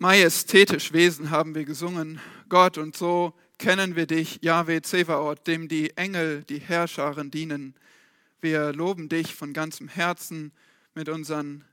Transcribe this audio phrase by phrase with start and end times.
[0.00, 5.96] Majestätisch Wesen haben wir gesungen, Gott, und so kennen wir dich, Yahweh Zevaot, dem die
[5.96, 7.74] Engel, die Herrscharen dienen.
[8.40, 10.52] Wir loben dich von ganzem Herzen
[10.94, 11.64] mit unseren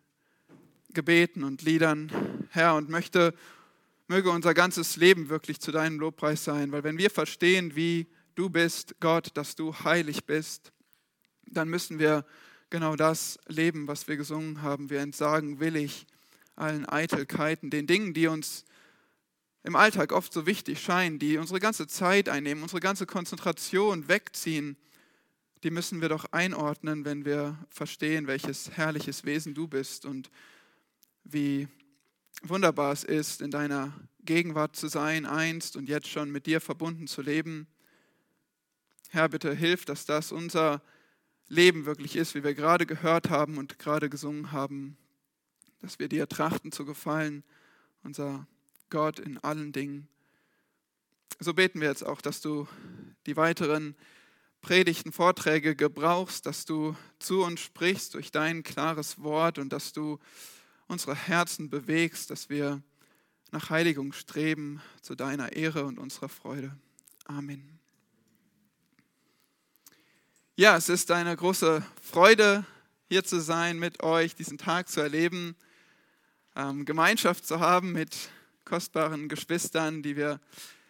[0.91, 2.11] Gebeten und Liedern,
[2.49, 3.31] Herr, und möchte,
[4.07, 8.49] möge unser ganzes Leben wirklich zu deinem Lobpreis sein, weil wenn wir verstehen, wie du
[8.49, 10.71] bist, Gott, dass du heilig bist,
[11.46, 12.26] dann müssen wir
[12.71, 14.89] genau das leben, was wir gesungen haben.
[14.89, 16.07] Wir entsagen willig
[16.55, 18.66] allen Eitelkeiten, den Dingen, die uns
[19.63, 24.77] im Alltag oft so wichtig scheinen, die unsere ganze Zeit einnehmen, unsere ganze Konzentration wegziehen,
[25.63, 30.29] die müssen wir doch einordnen, wenn wir verstehen, welches herrliches Wesen du bist und
[31.23, 31.67] wie
[32.43, 33.91] wunderbar es ist, in deiner
[34.23, 37.67] Gegenwart zu sein, einst und jetzt schon mit dir verbunden zu leben.
[39.09, 40.84] Herr, bitte hilf, dass das unser
[41.48, 44.98] Leben wirklich ist, wie wir gerade gehört haben und gerade gesungen haben
[45.85, 47.44] dass wir dir trachten zu gefallen,
[48.02, 48.48] unser
[48.89, 50.07] Gott in allen Dingen.
[51.40, 52.68] So beten wir jetzt auch, dass du
[53.27, 53.96] die weiteren
[54.62, 60.18] Predigten, Vorträge gebrauchst, dass du zu uns sprichst durch dein klares Wort und dass du
[60.87, 62.81] unsere Herzen bewegst, dass wir
[63.52, 66.76] nach Heiligung streben zu deiner Ehre und unserer Freude.
[67.26, 67.78] Amen.
[70.56, 72.66] Ja, es ist eine große Freude,
[73.08, 75.56] hier zu sein, mit euch diesen Tag zu erleben
[76.56, 78.30] ähm, Gemeinschaft zu haben mit
[78.64, 80.39] kostbaren Geschwistern, die wir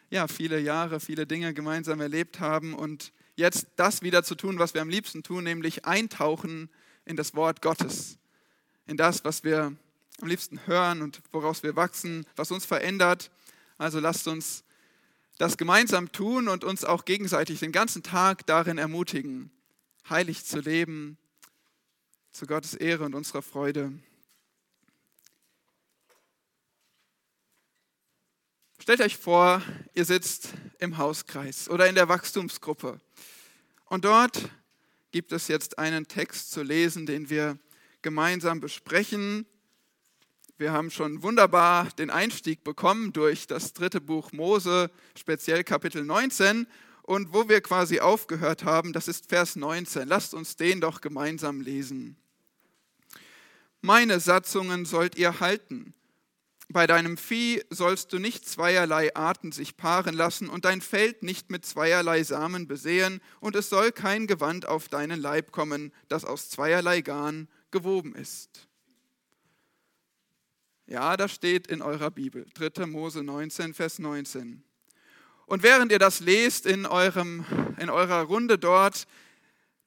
[0.10, 4.74] ja viele Jahre, viele Dinge gemeinsam erlebt haben und jetzt das wieder zu tun, was
[4.74, 6.70] wir am liebsten tun, nämlich eintauchen
[7.04, 8.18] in das Wort Gottes,
[8.88, 9.76] in das, was wir
[10.22, 13.32] am liebsten hören und woraus wir wachsen, was uns verändert.
[13.78, 14.64] Also lasst uns
[15.38, 19.52] das gemeinsam tun und uns auch gegenseitig den ganzen Tag darin ermutigen,
[20.10, 21.18] heilig zu leben,
[22.32, 23.92] zu Gottes Ehre und unserer Freude.
[28.86, 29.64] Stellt euch vor,
[29.96, 33.02] ihr sitzt im Hauskreis oder in der Wachstumsgruppe
[33.86, 34.48] und dort
[35.10, 37.58] gibt es jetzt einen Text zu lesen, den wir
[38.04, 39.48] gemeinsam besprechen.
[40.60, 46.68] Wir haben schon wunderbar den Einstieg bekommen durch das dritte Buch Mose, speziell Kapitel 19.
[47.02, 50.08] Und wo wir quasi aufgehört haben, das ist Vers 19.
[50.08, 52.18] Lasst uns den doch gemeinsam lesen.
[53.82, 55.96] Meine Satzungen sollt ihr halten
[56.70, 61.52] bei deinem Vieh sollst du nicht zweierlei Arten sich paaren lassen und dein Feld nicht
[61.52, 66.50] mit zweierlei Samen besehen, und es soll kein Gewand auf deinen Leib kommen, das aus
[66.50, 68.68] zweierlei Garn gewoben ist.
[70.88, 72.86] Ja, das steht in eurer Bibel, 3.
[72.86, 74.64] Mose 19, Vers 19.
[75.48, 77.46] Und während ihr das lest in, eurem,
[77.80, 79.08] in eurer Runde dort,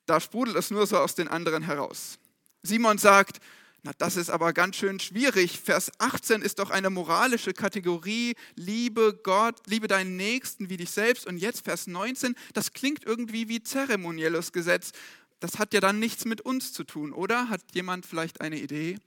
[0.07, 2.19] da sprudelt es nur so aus den anderen heraus.
[2.63, 3.41] Simon sagt,
[3.83, 5.61] na, das ist aber ganz schön schwierig.
[5.61, 8.35] Vers 18 ist doch eine moralische Kategorie.
[8.57, 11.27] Liebe Gott, liebe deinen Nächsten wie dich selbst.
[11.27, 14.91] Und jetzt Vers 19, das klingt irgendwie wie zeremonielles Gesetz.
[15.39, 17.49] Das hat ja dann nichts mit uns zu tun, oder?
[17.49, 18.99] Hat jemand vielleicht eine Idee?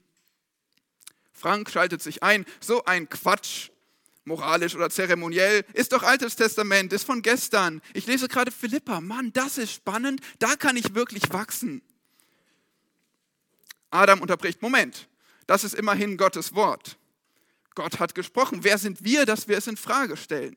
[1.34, 2.46] Frank schaltet sich ein.
[2.60, 3.68] So ein Quatsch.
[4.24, 5.64] Moralisch oder zeremoniell.
[5.74, 7.82] Ist doch Altes Testament, ist von gestern.
[7.92, 9.00] Ich lese gerade Philippa.
[9.00, 10.20] Mann, das ist spannend.
[10.38, 11.82] Da kann ich wirklich wachsen.
[13.92, 15.08] Adam unterbricht, Moment,
[15.46, 16.98] das ist immerhin Gottes Wort.
[17.74, 18.64] Gott hat gesprochen.
[18.64, 20.56] Wer sind wir, dass wir es in Frage stellen?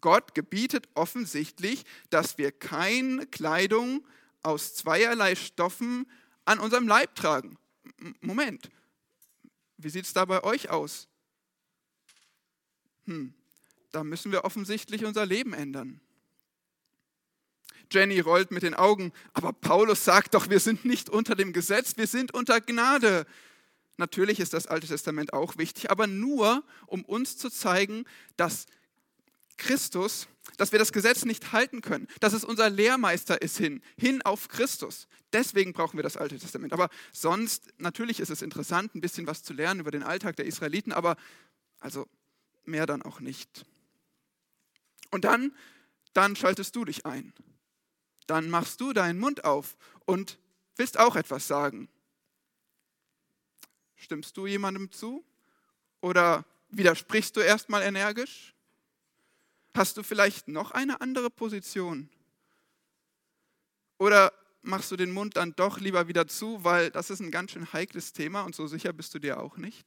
[0.00, 4.06] Gott gebietet offensichtlich, dass wir keine Kleidung
[4.42, 6.10] aus zweierlei Stoffen
[6.44, 7.56] an unserem Leib tragen.
[8.20, 8.70] Moment,
[9.78, 11.08] wie sieht es da bei euch aus?
[13.06, 13.34] Hm,
[13.92, 16.00] da müssen wir offensichtlich unser Leben ändern.
[17.90, 21.96] Jenny rollt mit den Augen, aber Paulus sagt doch, wir sind nicht unter dem Gesetz,
[21.96, 23.26] wir sind unter Gnade.
[23.96, 28.04] Natürlich ist das Alte Testament auch wichtig, aber nur, um uns zu zeigen,
[28.36, 28.66] dass
[29.56, 34.22] Christus, dass wir das Gesetz nicht halten können, dass es unser Lehrmeister ist hin, hin
[34.22, 35.06] auf Christus.
[35.32, 36.72] Deswegen brauchen wir das Alte Testament.
[36.72, 40.46] Aber sonst, natürlich ist es interessant, ein bisschen was zu lernen über den Alltag der
[40.46, 41.16] Israeliten, aber
[41.78, 42.06] also
[42.64, 43.64] mehr dann auch nicht.
[45.10, 45.54] Und dann,
[46.12, 47.32] dann schaltest du dich ein
[48.26, 50.38] dann machst du deinen Mund auf und
[50.76, 51.88] willst auch etwas sagen.
[53.96, 55.24] Stimmst du jemandem zu?
[56.00, 58.54] Oder widersprichst du erstmal energisch?
[59.74, 62.08] Hast du vielleicht noch eine andere Position?
[63.98, 64.32] Oder
[64.62, 67.72] machst du den Mund dann doch lieber wieder zu, weil das ist ein ganz schön
[67.72, 69.86] heikles Thema und so sicher bist du dir auch nicht?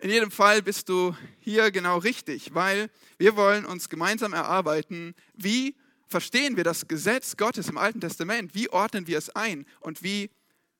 [0.00, 2.88] In jedem Fall bist du hier genau richtig, weil
[3.18, 5.76] wir wollen uns gemeinsam erarbeiten, wie
[6.06, 10.30] verstehen wir das Gesetz Gottes im Alten Testament, wie ordnen wir es ein und wie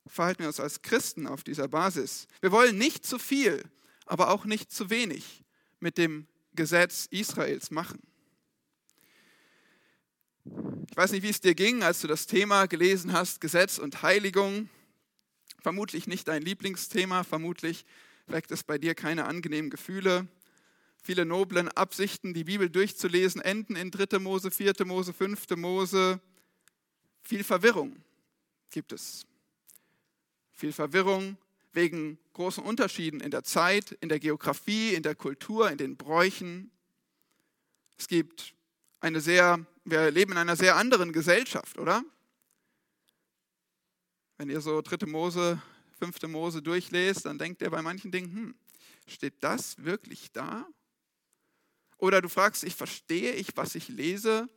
[0.07, 2.29] verhalten wir uns als Christen auf dieser Basis?
[2.41, 3.63] Wir wollen nicht zu viel,
[4.07, 5.45] aber auch nicht zu wenig
[5.81, 8.01] mit dem Gesetz Israels machen.
[10.91, 14.01] Ich weiß nicht, wie es dir ging, als du das Thema gelesen hast, Gesetz und
[14.01, 14.71] Heiligung.
[15.61, 17.85] Vermutlich nicht dein Lieblingsthema, vermutlich
[18.31, 20.29] weckt es bei dir keine angenehmen Gefühle.
[21.03, 24.19] Viele noblen Absichten, die Bibel durchzulesen, enden in 3.
[24.19, 24.75] Mose, 4.
[24.85, 25.57] Mose, 5.
[25.57, 26.21] Mose.
[27.23, 27.97] Viel Verwirrung
[28.71, 29.27] gibt es.
[30.53, 31.37] Viel Verwirrung
[31.73, 36.71] wegen großen Unterschieden in der Zeit, in der Geografie, in der Kultur, in den Bräuchen.
[37.97, 38.55] Es gibt
[39.01, 42.05] eine sehr, wir leben in einer sehr anderen Gesellschaft, oder?
[44.37, 45.61] Wenn ihr so dritte Mose,
[46.01, 48.55] fünfte Mose durchlest, dann denkt ihr bei manchen Dingen, hm,
[49.07, 50.67] steht das wirklich da?
[51.99, 54.49] Oder du fragst, ich verstehe ich, was ich lese?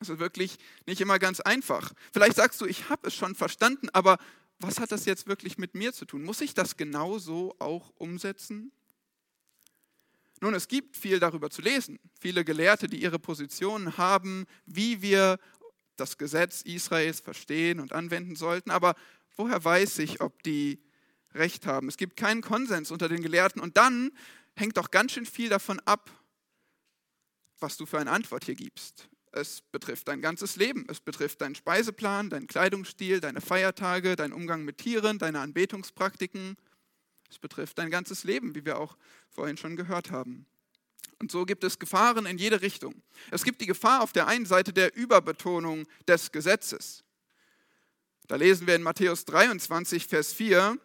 [0.00, 1.92] Das ist wirklich nicht immer ganz einfach.
[2.12, 4.18] Vielleicht sagst du, ich habe es schon verstanden, aber
[4.58, 6.24] was hat das jetzt wirklich mit mir zu tun?
[6.24, 8.72] Muss ich das genauso auch umsetzen?
[10.40, 11.98] Nun, es gibt viel darüber zu lesen.
[12.20, 15.38] Viele Gelehrte, die ihre Positionen haben, wie wir
[15.96, 18.70] das Gesetz Israels verstehen und anwenden sollten.
[18.70, 18.94] Aber
[19.38, 20.78] woher weiß ich, ob die
[21.34, 21.88] recht haben?
[21.88, 23.62] Es gibt keinen Konsens unter den Gelehrten.
[23.62, 24.10] Und dann
[24.54, 26.10] hängt doch ganz schön viel davon ab,
[27.60, 29.08] was du für eine Antwort hier gibst.
[29.32, 30.86] Es betrifft dein ganzes Leben.
[30.88, 36.56] Es betrifft deinen Speiseplan, deinen Kleidungsstil, deine Feiertage, deinen Umgang mit Tieren, deine Anbetungspraktiken.
[37.30, 38.96] Es betrifft dein ganzes Leben, wie wir auch
[39.28, 40.46] vorhin schon gehört haben.
[41.20, 43.02] Und so gibt es Gefahren in jede Richtung.
[43.30, 47.04] Es gibt die Gefahr auf der einen Seite der Überbetonung des Gesetzes.
[48.28, 50.78] Da lesen wir in Matthäus 23, Vers 4,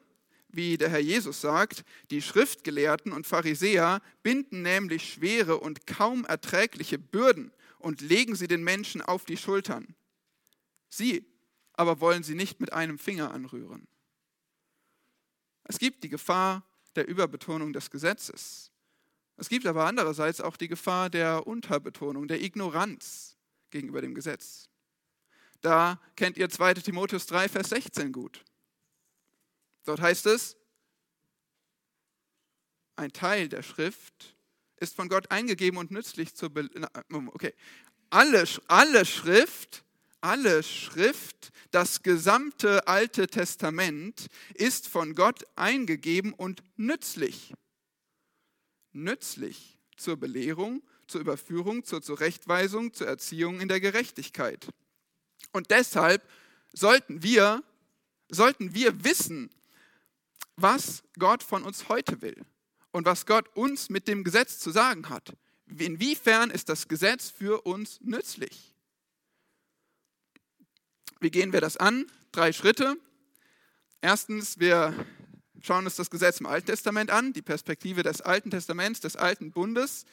[0.47, 6.97] wie der Herr Jesus sagt, die Schriftgelehrten und Pharisäer binden nämlich schwere und kaum erträgliche
[6.97, 9.93] Bürden und legen sie den Menschen auf die Schultern.
[10.87, 11.25] Sie
[11.73, 13.87] aber wollen sie nicht mit einem Finger anrühren.
[15.65, 16.63] Es gibt die Gefahr
[16.95, 18.71] der Überbetonung des Gesetzes.
[19.35, 23.37] Es gibt aber andererseits auch die Gefahr der Unterbetonung, der Ignoranz
[23.71, 24.69] gegenüber dem Gesetz.
[25.63, 28.44] Da kennt ihr 2 Timotheus 3, Vers 16 gut.
[29.86, 30.57] Dort heißt es,
[32.98, 34.36] ein Teil der Schrift
[34.75, 36.69] ist von Gott eingegeben und nützlich zur Be
[37.27, 37.54] okay.
[38.10, 39.86] Alle, alle Schrift,
[40.19, 47.54] alle Schrift, das gesamte Alte Testament ist von Gott eingegeben und nützlich.
[48.92, 54.68] Nützlich zur Belehrung, zur Überführung, zur Zurechtweisung, zur Erziehung in der Gerechtigkeit.
[55.53, 56.27] Und deshalb
[56.73, 57.63] sollten wir,
[58.29, 59.50] sollten wir wissen,
[60.55, 62.45] was Gott von uns heute will
[62.91, 65.33] und was Gott uns mit dem Gesetz zu sagen hat.
[65.77, 68.73] Inwiefern ist das Gesetz für uns nützlich?
[71.19, 72.05] Wie gehen wir das an?
[72.31, 72.97] Drei Schritte.
[74.01, 74.94] Erstens, wir
[75.61, 79.51] schauen uns das Gesetz im Alten Testament an, die Perspektive des Alten Testaments, des Alten
[79.51, 80.05] Bundes.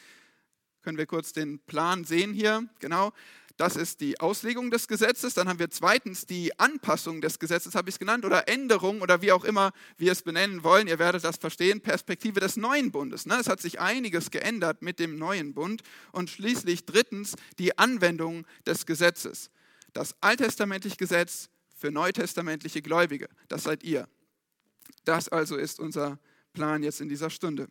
[0.83, 2.69] Können wir kurz den Plan sehen hier?
[2.79, 3.13] Genau.
[3.61, 5.35] Das ist die Auslegung des Gesetzes.
[5.35, 9.21] Dann haben wir zweitens die Anpassung des Gesetzes, habe ich es genannt, oder Änderung oder
[9.21, 10.89] wie auch immer wir es benennen wollen.
[10.89, 11.83] Ihr werdet das verstehen.
[11.83, 13.27] Perspektive des neuen Bundes.
[13.27, 13.37] Ne?
[13.39, 15.83] Es hat sich einiges geändert mit dem neuen Bund.
[16.11, 19.51] Und schließlich drittens die Anwendung des Gesetzes.
[19.93, 23.29] Das alttestamentliche Gesetz für neutestamentliche Gläubige.
[23.49, 24.09] Das seid ihr.
[25.05, 26.19] Das also ist unser
[26.55, 27.69] Plan jetzt in dieser Stunde.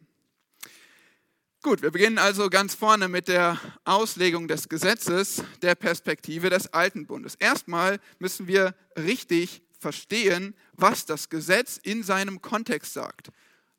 [1.62, 7.06] Gut, wir beginnen also ganz vorne mit der Auslegung des Gesetzes der Perspektive des Alten
[7.06, 7.36] Bundes.
[7.36, 13.28] Erstmal müssen wir richtig verstehen, was das Gesetz in seinem Kontext sagt.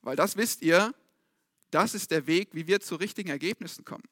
[0.03, 0.95] Weil das wisst ihr,
[1.71, 4.05] das ist der Weg, wie wir zu richtigen Ergebnissen kommen.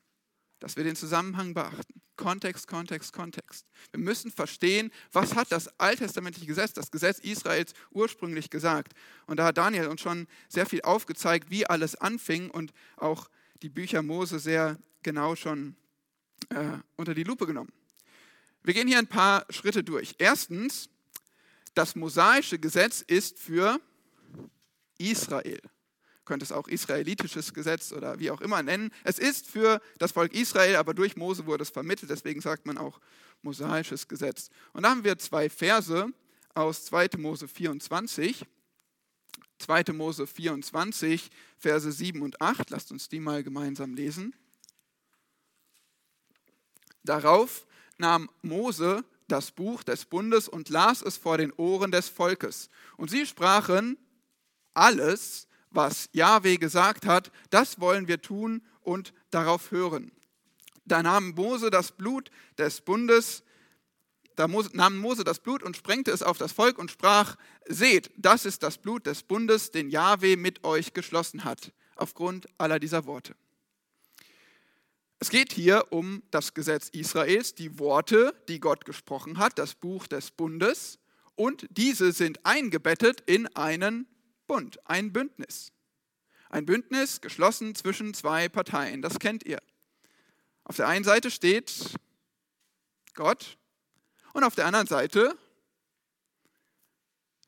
[0.60, 2.00] Dass wir den Zusammenhang beachten.
[2.16, 3.66] Kontext, Kontext, Kontext.
[3.90, 8.94] Wir müssen verstehen, was hat das alttestamentliche Gesetz, das Gesetz Israels ursprünglich gesagt.
[9.26, 13.28] Und da hat Daniel uns schon sehr viel aufgezeigt, wie alles anfing und auch
[13.62, 15.76] die Bücher Mose sehr genau schon
[16.50, 17.72] äh, unter die Lupe genommen.
[18.62, 20.14] Wir gehen hier ein paar Schritte durch.
[20.18, 20.88] Erstens,
[21.74, 23.80] das mosaische Gesetz ist für
[24.98, 25.60] Israel.
[26.24, 28.90] Könnte es auch israelitisches Gesetz oder wie auch immer nennen.
[29.04, 32.76] Es ist für das Volk Israel, aber durch Mose wurde es vermittelt, deswegen sagt man
[32.76, 33.00] auch
[33.42, 34.50] mosaisches Gesetz.
[34.72, 36.12] Und da haben wir zwei Verse
[36.54, 37.10] aus 2.
[37.18, 38.44] Mose 24.
[39.58, 39.92] 2.
[39.92, 42.70] Mose 24, Verse 7 und 8.
[42.70, 44.34] Lasst uns die mal gemeinsam lesen.
[47.04, 52.70] Darauf nahm Mose das Buch des Bundes und las es vor den Ohren des Volkes.
[52.96, 53.98] Und sie sprachen,
[54.74, 60.12] alles, was Jahwe gesagt hat, das wollen wir tun und darauf hören.
[60.84, 63.42] Da nahm Mose das Blut des Bundes
[64.38, 68.44] da nahm Mose das Blut und sprengte es auf das Volk und sprach, seht, das
[68.44, 73.34] ist das Blut des Bundes, den Jahwe mit euch geschlossen hat, aufgrund aller dieser Worte.
[75.18, 80.06] Es geht hier um das Gesetz Israels, die Worte, die Gott gesprochen hat, das Buch
[80.06, 81.00] des Bundes,
[81.34, 84.06] und diese sind eingebettet in einen
[84.46, 85.72] Bund, ein Bündnis.
[86.48, 89.58] Ein Bündnis geschlossen zwischen zwei Parteien, das kennt ihr.
[90.62, 91.72] Auf der einen Seite steht
[93.14, 93.57] Gott
[94.38, 95.36] und auf der anderen Seite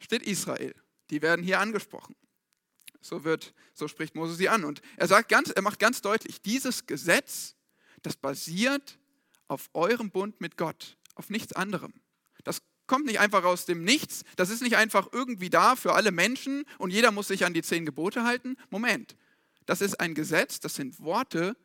[0.00, 0.74] steht Israel.
[1.10, 2.16] Die werden hier angesprochen.
[3.00, 4.64] So, wird, so spricht Mose sie an.
[4.64, 7.54] Und er, sagt ganz, er macht ganz deutlich, dieses Gesetz,
[8.02, 8.98] das basiert
[9.48, 11.94] auf eurem Bund mit Gott, auf nichts anderem.
[12.44, 16.10] Das kommt nicht einfach aus dem Nichts, das ist nicht einfach irgendwie da für alle
[16.10, 18.56] Menschen und jeder muss sich an die zehn Gebote halten.
[18.68, 19.16] Moment,
[19.64, 21.56] das ist ein Gesetz, das sind Worte,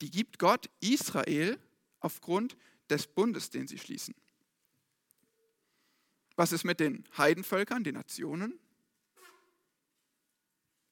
[0.00, 1.58] die gibt Gott Israel
[2.00, 2.56] aufgrund
[2.88, 4.14] des Bundes, den sie schließen.
[6.38, 8.60] Was ist mit den Heidenvölkern, den Nationen?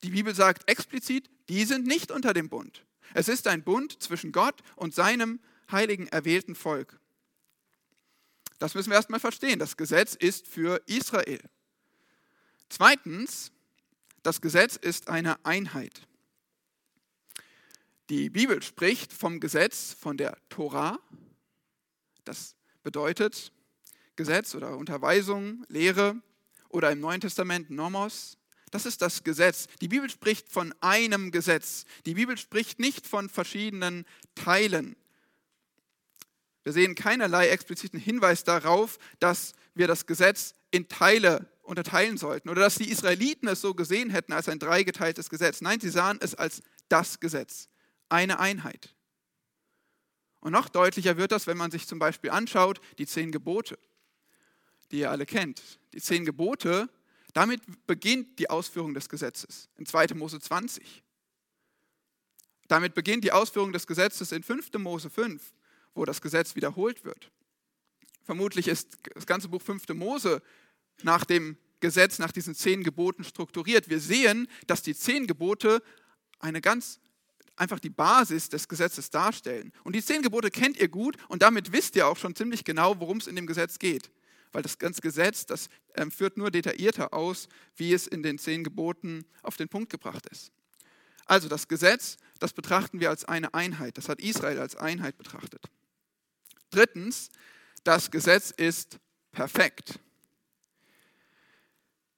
[0.03, 2.85] Die Bibel sagt explizit, die sind nicht unter dem Bund.
[3.15, 5.39] Es ist ein Bund zwischen Gott und seinem
[5.71, 6.99] heiligen, erwählten Volk.
[8.59, 9.61] Das müssen wir erstmal verstehen.
[9.61, 11.41] Das Gesetz ist für Israel.
[12.69, 13.53] Zweitens,
[14.25, 16.09] das Gesetz ist eine Einheit.
[18.09, 20.99] Die Bibel spricht vom Gesetz, von der Tora.
[22.25, 23.53] Das bedeutet,
[24.17, 26.17] Gesetz oder Unterweisung, Lehre
[26.69, 28.39] oder im Neuen Testament Nomos.
[28.71, 29.67] Das ist das Gesetz.
[29.81, 31.85] Die Bibel spricht von einem Gesetz.
[32.05, 34.05] Die Bibel spricht nicht von verschiedenen
[34.35, 34.97] Teilen.
[36.65, 42.63] Wir sehen keinerlei expliziten Hinweis darauf, dass wir das Gesetz in Teile unterteilen sollten oder
[42.63, 45.61] dass die Israeliten es so gesehen hätten als ein dreigeteiltes Gesetz.
[45.61, 47.69] Nein, sie sahen es als das Gesetz,
[48.09, 48.95] eine Einheit.
[50.41, 53.79] Und noch deutlicher wird das, wenn man sich zum Beispiel anschaut, die zehn Gebote
[54.91, 55.63] die ihr alle kennt.
[55.93, 56.89] Die zehn Gebote,
[57.33, 60.15] damit beginnt die Ausführung des Gesetzes in 2.
[60.15, 61.03] Mose 20.
[62.69, 64.73] Damit beginnt die Ausführung des Gesetzes in 5.
[64.79, 65.43] Mose 5,
[65.95, 67.31] wo das Gesetz wiederholt wird.
[68.25, 69.89] Vermutlich ist das ganze Buch 5.
[69.91, 70.43] Mose
[71.03, 73.89] nach dem Gesetz, nach diesen zehn Geboten strukturiert.
[73.89, 75.83] Wir sehen, dass die zehn Gebote
[76.39, 77.01] eine ganz
[77.55, 79.73] einfach die Basis des Gesetzes darstellen.
[79.85, 82.99] Und die zehn Gebote kennt ihr gut und damit wisst ihr auch schon ziemlich genau,
[83.01, 84.11] worum es in dem Gesetz geht
[84.57, 87.47] weil das ganze Gesetz, das ähm, führt nur detaillierter aus,
[87.77, 90.51] wie es in den zehn Geboten auf den Punkt gebracht ist.
[91.27, 93.99] Also das Gesetz, das betrachten wir als eine Einheit.
[93.99, 95.63] Das hat Israel als Einheit betrachtet.
[96.71, 97.29] Drittens,
[97.85, 98.99] das Gesetz ist
[99.31, 99.99] perfekt.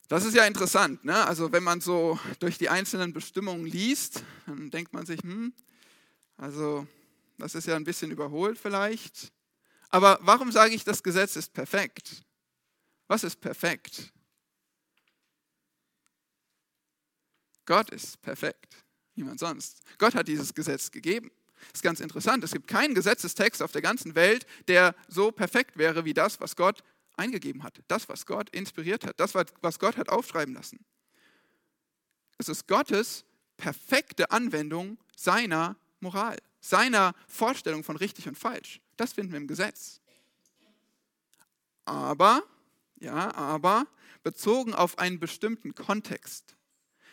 [0.07, 1.04] Das ist ja interessant.
[1.04, 1.26] Ne?
[1.26, 5.52] Also wenn man so durch die einzelnen Bestimmungen liest, dann denkt man sich, hm,
[6.37, 6.87] also
[7.37, 9.33] das ist ja ein bisschen überholt vielleicht.
[9.88, 12.23] Aber warum sage ich, das Gesetz ist perfekt?
[13.09, 14.12] Was ist perfekt?
[17.67, 18.77] Gott ist perfekt,
[19.15, 19.81] niemand sonst.
[19.99, 21.31] Gott hat dieses Gesetz gegeben.
[21.61, 22.45] Das ist ganz interessant.
[22.45, 26.57] Es gibt keinen Gesetzestext auf der ganzen Welt, der so perfekt wäre wie das, was
[26.57, 26.83] Gott
[27.17, 27.83] eingegeben hat.
[27.88, 29.19] Das, was Gott inspiriert hat.
[29.21, 30.85] Das, was Gott hat aufschreiben lassen.
[32.38, 33.25] Es ist Gottes
[33.57, 38.81] perfekte Anwendung seiner Moral, seiner Vorstellung von richtig und falsch.
[38.97, 40.00] Das finden wir im Gesetz.
[41.85, 42.45] Aber
[43.00, 43.87] ja, aber
[44.23, 46.57] bezogen auf einen bestimmten Kontext,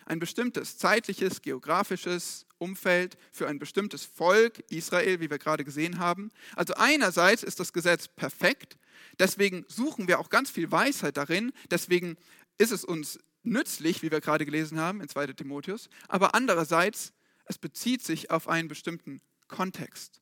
[0.05, 6.31] ein bestimmtes zeitliches, geografisches Umfeld für ein bestimmtes Volk, Israel, wie wir gerade gesehen haben.
[6.55, 8.77] Also einerseits ist das Gesetz perfekt,
[9.19, 12.17] deswegen suchen wir auch ganz viel Weisheit darin, deswegen
[12.57, 17.13] ist es uns nützlich, wie wir gerade gelesen haben in 2 Timotheus, aber andererseits,
[17.45, 20.21] es bezieht sich auf einen bestimmten Kontext.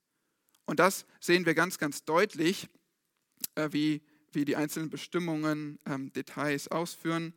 [0.65, 2.67] Und das sehen wir ganz, ganz deutlich,
[3.55, 4.01] äh, wie
[4.33, 7.33] wie die einzelnen Bestimmungen, ähm, Details ausführen.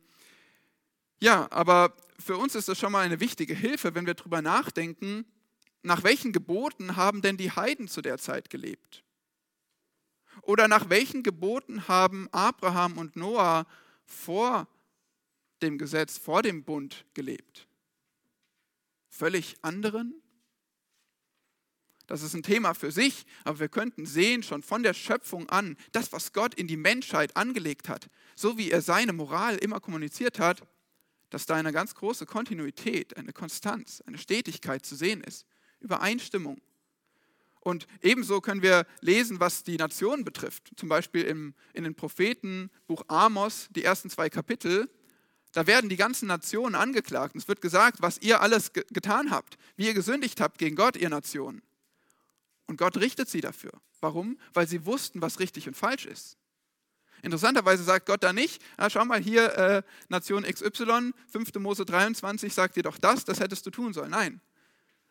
[1.19, 5.25] Ja, aber für uns ist das schon mal eine wichtige Hilfe, wenn wir darüber nachdenken,
[5.83, 9.03] nach welchen Geboten haben denn die Heiden zu der Zeit gelebt?
[10.41, 13.65] Oder nach welchen Geboten haben Abraham und Noah
[14.05, 14.67] vor
[15.61, 17.67] dem Gesetz, vor dem Bund gelebt?
[19.09, 20.21] Völlig anderen?
[22.07, 25.75] Das ist ein Thema für sich, aber wir könnten sehen, schon von der Schöpfung an,
[25.91, 30.39] das, was Gott in die Menschheit angelegt hat, so wie er seine Moral immer kommuniziert
[30.39, 30.61] hat,
[31.29, 35.45] dass da eine ganz große Kontinuität, eine Konstanz, eine Stetigkeit zu sehen ist,
[35.81, 36.61] Übereinstimmung.
[37.59, 40.71] Und ebenso können wir lesen, was die Nationen betrifft.
[40.77, 44.89] Zum Beispiel im, in den Propheten, Buch Amos, die ersten zwei Kapitel.
[45.51, 47.35] Da werden die ganzen Nationen angeklagt.
[47.35, 51.09] Es wird gesagt, was ihr alles getan habt, wie ihr gesündigt habt gegen Gott, ihr
[51.09, 51.61] Nationen.
[52.67, 53.71] Und Gott richtet sie dafür.
[54.01, 54.37] Warum?
[54.53, 56.37] Weil sie wussten, was richtig und falsch ist.
[57.23, 61.55] Interessanterweise sagt Gott da nicht, ah, schau mal hier, äh, Nation XY, 5.
[61.55, 64.11] Mose 23 sagt dir doch das, das hättest du tun sollen.
[64.11, 64.41] Nein.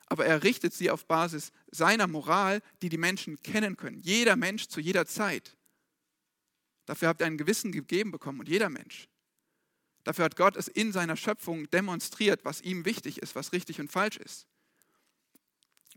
[0.06, 3.98] Aber er richtet sie auf Basis seiner Moral, die die Menschen kennen können.
[4.00, 5.56] Jeder Mensch zu jeder Zeit.
[6.84, 9.08] Dafür habt ihr ein Gewissen gegeben bekommen und jeder Mensch.
[10.04, 13.90] Dafür hat Gott es in seiner Schöpfung demonstriert, was ihm wichtig ist, was richtig und
[13.90, 14.46] falsch ist.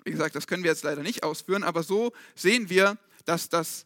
[0.06, 3.86] Wie gesagt, das können wir jetzt leider nicht ausführen, aber so sehen wir, dass, das,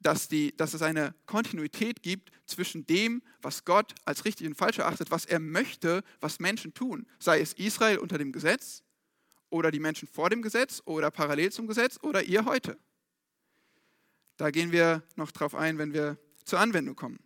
[0.00, 4.78] dass, die, dass es eine Kontinuität gibt zwischen dem, was Gott als richtig und falsch
[4.78, 7.06] erachtet, was er möchte, was Menschen tun.
[7.18, 8.82] Sei es Israel unter dem Gesetz
[9.50, 12.78] oder die Menschen vor dem Gesetz oder parallel zum Gesetz oder ihr heute.
[14.36, 17.20] Da gehen wir noch drauf ein, wenn wir zur Anwendung kommen.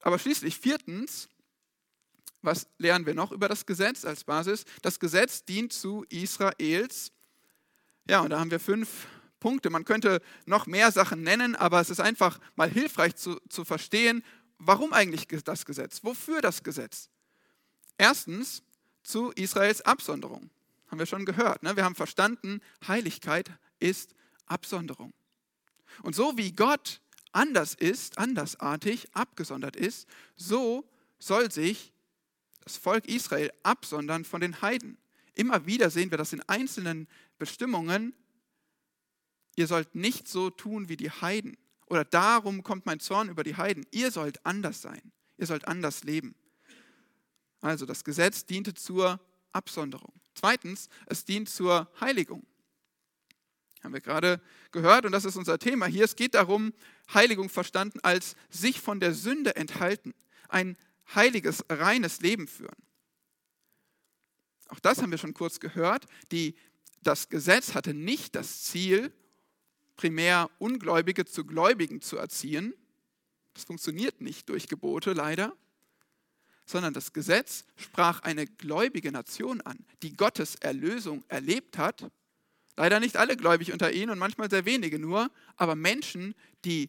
[0.00, 1.28] Aber schließlich viertens
[2.42, 4.64] was lernen wir noch über das Gesetz als Basis?
[4.82, 7.12] Das Gesetz dient zu Israels.
[8.08, 9.06] Ja, und da haben wir fünf
[9.40, 9.70] Punkte.
[9.70, 14.24] Man könnte noch mehr Sachen nennen, aber es ist einfach mal hilfreich zu, zu verstehen,
[14.58, 16.04] warum eigentlich das Gesetz?
[16.04, 17.08] Wofür das Gesetz?
[17.98, 18.62] Erstens
[19.02, 20.50] zu Israels Absonderung.
[20.88, 21.62] Haben wir schon gehört.
[21.62, 21.76] Ne?
[21.76, 24.14] Wir haben verstanden, Heiligkeit ist
[24.46, 25.12] Absonderung.
[26.02, 27.00] Und so wie Gott
[27.32, 30.06] anders ist, andersartig, abgesondert ist,
[30.36, 31.92] so soll sich
[32.64, 34.98] das Volk Israel absondern von den Heiden.
[35.34, 37.08] Immer wieder sehen wir das in einzelnen
[37.38, 38.14] Bestimmungen.
[39.56, 41.56] Ihr sollt nicht so tun wie die Heiden.
[41.86, 43.86] Oder darum kommt mein Zorn über die Heiden.
[43.90, 45.12] Ihr sollt anders sein.
[45.36, 46.34] Ihr sollt anders leben.
[47.60, 49.20] Also das Gesetz diente zur
[49.52, 50.12] Absonderung.
[50.34, 52.46] Zweitens, es dient zur Heiligung.
[53.82, 56.04] Haben wir gerade gehört und das ist unser Thema hier.
[56.04, 56.72] Es geht darum,
[57.12, 60.14] Heiligung verstanden als sich von der Sünde enthalten.
[60.48, 60.76] Ein
[61.14, 62.76] heiliges, reines Leben führen.
[64.72, 66.06] Auch das haben wir schon kurz gehört.
[66.30, 66.54] Die,
[67.02, 69.12] das Gesetz hatte nicht das Ziel,
[69.96, 72.72] primär Ungläubige zu Gläubigen zu erziehen.
[73.52, 75.54] Das funktioniert nicht durch Gebote leider,
[76.64, 82.10] sondern das Gesetz sprach eine gläubige Nation an, die Gottes Erlösung erlebt hat.
[82.74, 86.88] Leider nicht alle gläubig unter ihnen und manchmal sehr wenige nur, aber Menschen, die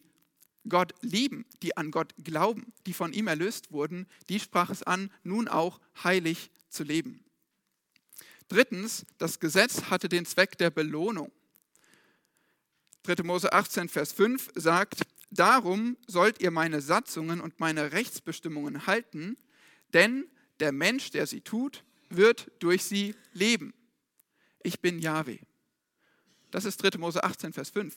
[0.70, 5.10] Gott lieben, die an Gott glauben, die von ihm erlöst wurden, die sprach es an,
[5.22, 7.20] nun auch heilig zu leben.
[8.48, 11.32] Drittens, das Gesetz hatte den Zweck der Belohnung.
[13.04, 13.22] 3.
[13.22, 19.36] Mose 18, Vers 5 sagt, Darum sollt ihr meine Satzungen und meine Rechtsbestimmungen halten,
[19.92, 20.28] denn
[20.60, 23.74] der Mensch, der sie tut, wird durch sie leben.
[24.62, 25.40] Ich bin Yahweh.
[26.52, 26.98] Das ist 3.
[26.98, 27.96] Mose 18, Vers 5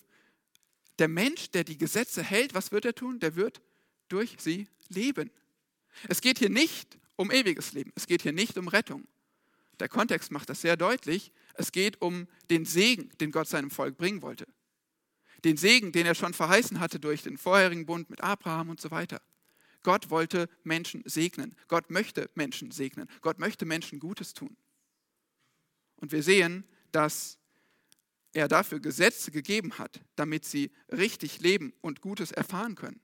[0.99, 3.19] der Mensch, der die Gesetze hält, was wird er tun?
[3.19, 3.61] Der wird
[4.09, 5.29] durch sie leben.
[6.07, 7.91] Es geht hier nicht um ewiges Leben.
[7.95, 9.07] Es geht hier nicht um Rettung.
[9.79, 11.31] Der Kontext macht das sehr deutlich.
[11.53, 14.47] Es geht um den Segen, den Gott seinem Volk bringen wollte.
[15.43, 18.89] Den Segen, den er schon verheißen hatte durch den vorherigen Bund mit Abraham und so
[18.91, 19.21] weiter.
[19.83, 21.55] Gott wollte Menschen segnen.
[21.67, 23.07] Gott möchte Menschen segnen.
[23.21, 24.57] Gott möchte Menschen Gutes tun.
[25.97, 27.37] Und wir sehen, dass
[28.33, 32.99] er dafür Gesetze gegeben hat, damit sie richtig leben und Gutes erfahren können.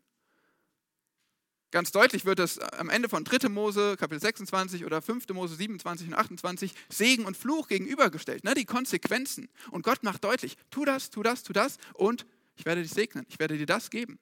[1.74, 3.50] Ganz deutlich wird es am Ende von 3.
[3.50, 5.28] Mose, Kapitel 26 oder 5.
[5.30, 9.50] Mose 27 und 28 Segen und Fluch gegenübergestellt, ne, die Konsequenzen.
[9.72, 13.26] Und Gott macht deutlich, tu das, tu das, tu das und ich werde dich segnen,
[13.28, 14.20] ich werde dir das geben.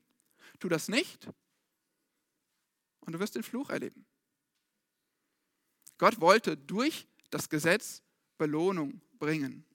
[0.61, 1.27] Tu das nicht
[3.01, 4.05] und du wirst den Fluch erleben.
[5.97, 8.01] Gott wollte durch das Gesetz
[8.37, 9.65] Belohnung bringen.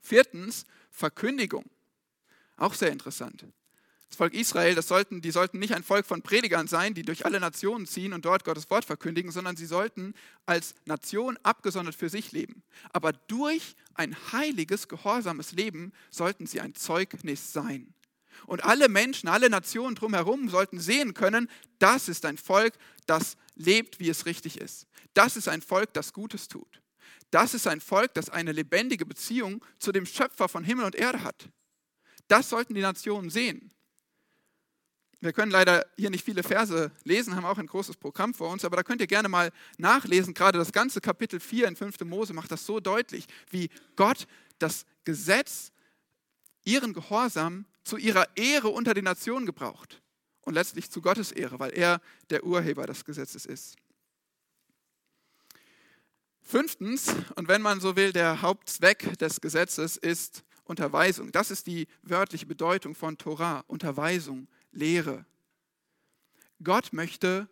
[0.00, 1.68] Viertens, Verkündigung.
[2.56, 3.46] Auch sehr interessant.
[4.08, 7.26] Das Volk Israel, das sollten, die sollten nicht ein Volk von Predigern sein, die durch
[7.26, 10.14] alle Nationen ziehen und dort Gottes Wort verkündigen, sondern sie sollten
[10.46, 12.62] als Nation abgesondert für sich leben.
[12.92, 17.92] Aber durch ein heiliges, gehorsames Leben sollten sie ein Zeugnis sein.
[18.46, 22.74] Und alle Menschen, alle Nationen drumherum sollten sehen können, das ist ein Volk,
[23.06, 24.86] das lebt, wie es richtig ist.
[25.14, 26.82] Das ist ein Volk, das Gutes tut.
[27.30, 31.22] Das ist ein Volk, das eine lebendige Beziehung zu dem Schöpfer von Himmel und Erde
[31.22, 31.48] hat.
[32.28, 33.72] Das sollten die Nationen sehen.
[35.24, 38.62] Wir können leider hier nicht viele Verse lesen, haben auch ein großes Programm vor uns,
[38.62, 40.34] aber da könnt ihr gerne mal nachlesen.
[40.34, 42.00] Gerade das ganze Kapitel 4 in 5.
[42.00, 44.26] Mose macht das so deutlich, wie Gott
[44.58, 45.72] das Gesetz,
[46.66, 50.02] ihren Gehorsam zu ihrer Ehre unter den Nationen gebraucht
[50.42, 53.76] und letztlich zu Gottes Ehre, weil er der Urheber des Gesetzes ist.
[56.42, 61.32] Fünftens, und wenn man so will, der Hauptzweck des Gesetzes ist Unterweisung.
[61.32, 65.24] Das ist die wörtliche Bedeutung von Torah, Unterweisung, Lehre.
[66.62, 67.48] Gott möchte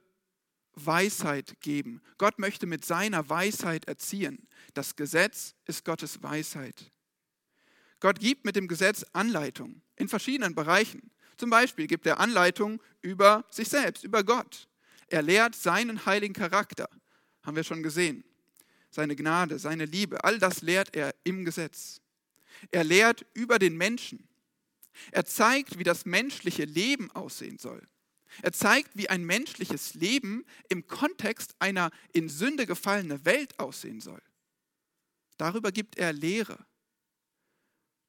[0.75, 2.01] Weisheit geben.
[2.19, 4.49] Gott möchte mit seiner Weisheit erziehen.
[4.75, 6.91] Das Gesetz ist Gottes Weisheit.
[8.01, 11.11] Gott gibt mit dem Gesetz Anleitung in verschiedenen Bereichen.
[11.37, 14.69] Zum Beispiel gibt er Anleitung über sich selbst, über Gott.
[15.09, 16.89] Er lehrt seinen heiligen Charakter,
[17.43, 18.25] haben wir schon gesehen.
[18.91, 22.01] Seine Gnade, seine Liebe, all das lehrt er im Gesetz.
[22.71, 24.29] Er lehrt über den Menschen.
[25.11, 27.87] Er zeigt, wie das menschliche Leben aussehen soll.
[28.41, 34.23] Er zeigt, wie ein menschliches Leben im Kontext einer in Sünde gefallenen Welt aussehen soll.
[35.37, 36.65] Darüber gibt er Lehre.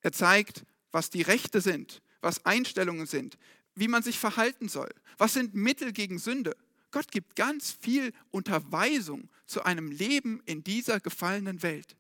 [0.02, 3.38] Er zeigt, was die Rechte sind, was Einstellungen sind,
[3.76, 6.56] wie man sich verhalten soll, was sind Mittel gegen Sünde.
[6.91, 11.98] Gott gibt ganz viel Unterweisung zu einem Leben in dieser gefallenen Welt.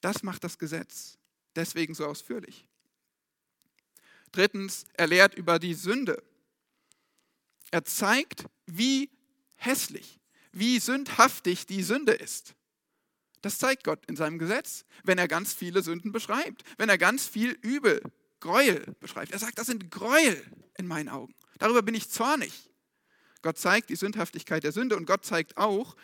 [0.00, 1.18] Das macht das Gesetz
[1.56, 2.66] deswegen so ausführlich.
[4.34, 6.20] Drittens, er lehrt über die Sünde.
[7.70, 9.08] Er zeigt, wie
[9.54, 10.18] hässlich,
[10.52, 12.54] wie sündhaftig die Sünde ist.
[13.42, 17.28] Das zeigt Gott in seinem Gesetz, wenn er ganz viele Sünden beschreibt, wenn er ganz
[17.28, 18.02] viel Übel,
[18.40, 19.30] Gräuel beschreibt.
[19.30, 20.44] Er sagt, das sind Gräuel
[20.78, 21.34] in meinen Augen.
[21.58, 22.70] Darüber bin ich zornig.
[23.40, 25.94] Gott zeigt die Sündhaftigkeit der Sünde und Gott zeigt auch,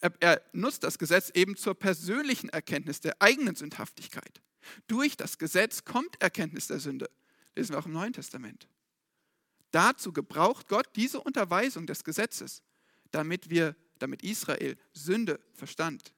[0.00, 4.42] er, nutzt das Gesetz eben zur persönlichen Erkenntnis der eigenen Sündhaftigkeit.
[4.86, 7.10] Durch das Gesetz kommt Erkenntnis der Sünde.
[7.54, 8.68] Lesen wir auch im Neuen Testament.
[9.70, 12.62] Dazu gebraucht Gott diese Unterweisung des Gesetzes,
[13.10, 16.12] damit wir, damit Israel Sünde verstand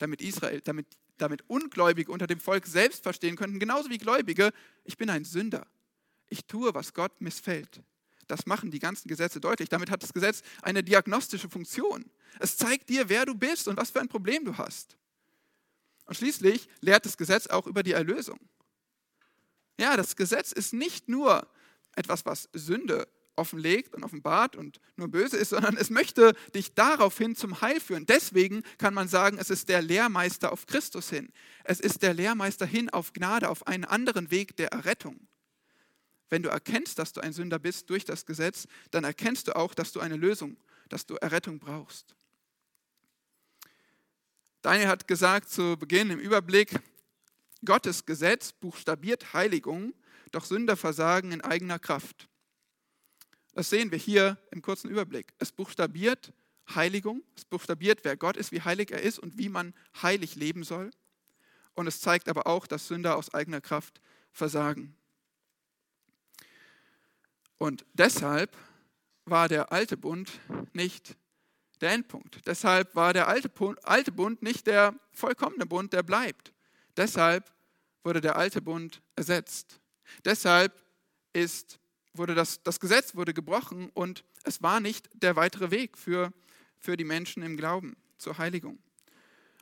[0.00, 0.86] damit Israel, damit,
[1.18, 4.52] damit Ungläubige unter dem Volk selbst verstehen könnten, genauso wie Gläubige,
[4.84, 5.66] ich bin ein Sünder.
[6.28, 7.82] Ich tue, was Gott missfällt.
[8.26, 9.68] Das machen die ganzen Gesetze deutlich.
[9.68, 12.04] Damit hat das Gesetz eine diagnostische Funktion.
[12.38, 14.96] Es zeigt dir, wer du bist und was für ein Problem du hast.
[16.10, 18.40] Und schließlich lehrt das Gesetz auch über die Erlösung.
[19.78, 21.46] Ja, das Gesetz ist nicht nur
[21.94, 27.36] etwas, was Sünde offenlegt und offenbart und nur böse ist, sondern es möchte dich daraufhin
[27.36, 28.06] zum Heil führen.
[28.06, 31.32] Deswegen kann man sagen, es ist der Lehrmeister auf Christus hin.
[31.62, 35.28] Es ist der Lehrmeister hin auf Gnade, auf einen anderen Weg der Errettung.
[36.28, 39.74] Wenn du erkennst, dass du ein Sünder bist durch das Gesetz, dann erkennst du auch,
[39.74, 40.56] dass du eine Lösung,
[40.88, 42.16] dass du Errettung brauchst.
[44.62, 46.78] Daniel hat gesagt zu Beginn im Überblick,
[47.64, 49.94] Gottes Gesetz buchstabiert Heiligung,
[50.32, 52.28] doch Sünder versagen in eigener Kraft.
[53.54, 55.32] Das sehen wir hier im kurzen Überblick.
[55.38, 56.32] Es buchstabiert
[56.74, 60.62] Heiligung, es buchstabiert, wer Gott ist, wie heilig er ist und wie man heilig leben
[60.62, 60.90] soll.
[61.74, 64.94] Und es zeigt aber auch, dass Sünder aus eigener Kraft versagen.
[67.56, 68.56] Und deshalb
[69.24, 70.30] war der alte Bund
[70.72, 71.16] nicht
[71.80, 72.46] der Endpunkt.
[72.46, 73.48] Deshalb war der alte
[74.12, 76.52] Bund nicht der vollkommene Bund, der bleibt.
[76.96, 77.50] Deshalb
[78.02, 79.80] wurde der alte Bund ersetzt.
[80.24, 80.82] Deshalb
[81.32, 81.80] ist
[82.14, 86.32] wurde das, das Gesetz wurde gebrochen und es war nicht der weitere Weg für,
[86.78, 88.78] für die Menschen im Glauben zur Heiligung.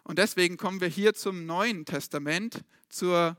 [0.04, 3.36] Und deswegen kommen wir hier zum Neuen Testament, zur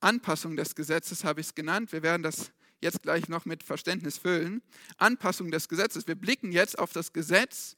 [0.00, 1.92] Anpassung des Gesetzes habe ich es genannt.
[1.92, 4.62] Wir werden das jetzt gleich noch mit Verständnis füllen.
[4.98, 6.06] Anpassung des Gesetzes.
[6.06, 7.76] Wir blicken jetzt auf das Gesetz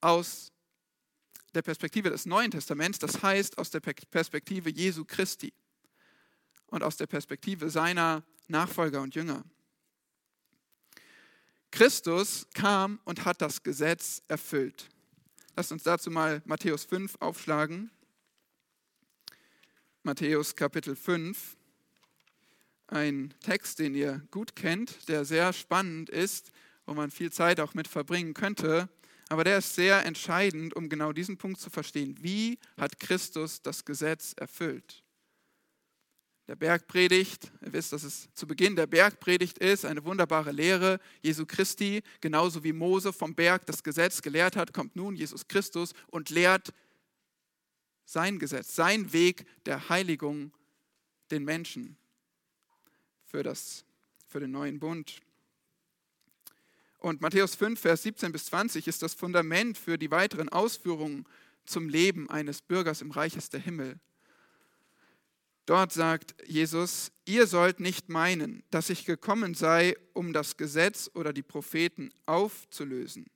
[0.00, 0.52] aus
[1.54, 5.52] der Perspektive des Neuen Testaments, das heißt aus der Perspektive Jesu Christi
[6.66, 9.44] und aus der Perspektive seiner Nachfolger und Jünger.
[11.70, 14.88] Christus kam und hat das Gesetz erfüllt.
[15.56, 17.90] Lasst uns dazu mal Matthäus 5 aufschlagen.
[20.02, 21.56] Matthäus Kapitel 5,
[22.86, 26.52] ein Text, den ihr gut kennt, der sehr spannend ist,
[26.86, 28.88] wo man viel Zeit auch mit verbringen könnte,
[29.30, 32.16] aber der ist sehr entscheidend, um genau diesen Punkt zu verstehen.
[32.20, 35.02] Wie hat Christus das Gesetz erfüllt?
[36.50, 37.52] der Bergpredigt.
[37.64, 42.02] Ihr wisst, dass es zu Beginn der Bergpredigt ist, eine wunderbare Lehre Jesu Christi.
[42.20, 46.74] Genauso wie Mose vom Berg das Gesetz gelehrt hat, kommt nun Jesus Christus und lehrt
[48.04, 50.52] sein Gesetz, sein Weg der Heiligung
[51.30, 51.96] den Menschen
[53.26, 53.84] für, das,
[54.26, 55.20] für den neuen Bund.
[57.00, 61.26] Und Matthäus 5, Vers 17 bis 20 ist das Fundament für die weiteren Ausführungen
[61.64, 63.98] zum Leben eines Bürgers im Reiches der Himmel.
[65.64, 71.32] Dort sagt Jesus, ihr sollt nicht meinen, dass ich gekommen sei, um das Gesetz oder
[71.32, 73.26] die Propheten aufzulösen.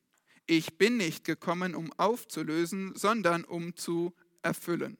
[0.46, 4.98] Ich bin nicht gekommen, um aufzulösen, sondern um zu erfüllen.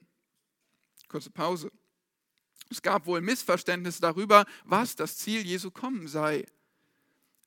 [1.09, 1.70] Kurze Pause.
[2.70, 6.46] Es gab wohl Missverständnisse darüber, was das Ziel Jesu kommen sei.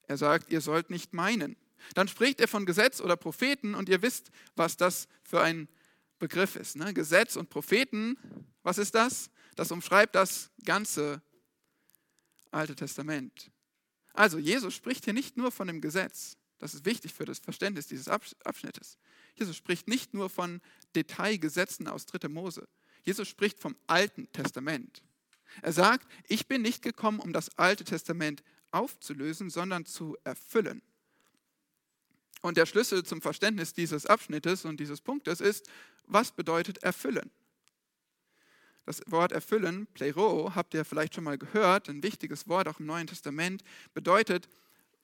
[0.07, 1.55] Er sagt, ihr sollt nicht meinen.
[1.93, 5.67] Dann spricht er von Gesetz oder Propheten und ihr wisst, was das für ein
[6.19, 6.75] Begriff ist.
[6.75, 6.93] Ne?
[6.93, 8.17] Gesetz und Propheten,
[8.63, 9.29] was ist das?
[9.55, 11.21] Das umschreibt das ganze
[12.51, 13.51] Alte Testament.
[14.13, 16.37] Also, Jesus spricht hier nicht nur von dem Gesetz.
[16.57, 18.97] Das ist wichtig für das Verständnis dieses Abschnittes.
[19.35, 20.61] Jesus spricht nicht nur von
[20.95, 22.29] Detailgesetzen aus 3.
[22.29, 22.67] Mose.
[23.03, 25.03] Jesus spricht vom Alten Testament.
[25.61, 28.43] Er sagt, ich bin nicht gekommen, um das Alte Testament
[28.77, 30.81] aufzulösen, sondern zu erfüllen.
[32.41, 35.69] Und der Schlüssel zum Verständnis dieses Abschnittes und dieses Punktes ist,
[36.05, 37.31] was bedeutet erfüllen?
[38.85, 42.85] Das Wort erfüllen, Plero, habt ihr vielleicht schon mal gehört, ein wichtiges Wort auch im
[42.85, 43.63] Neuen Testament,
[43.93, 44.47] bedeutet,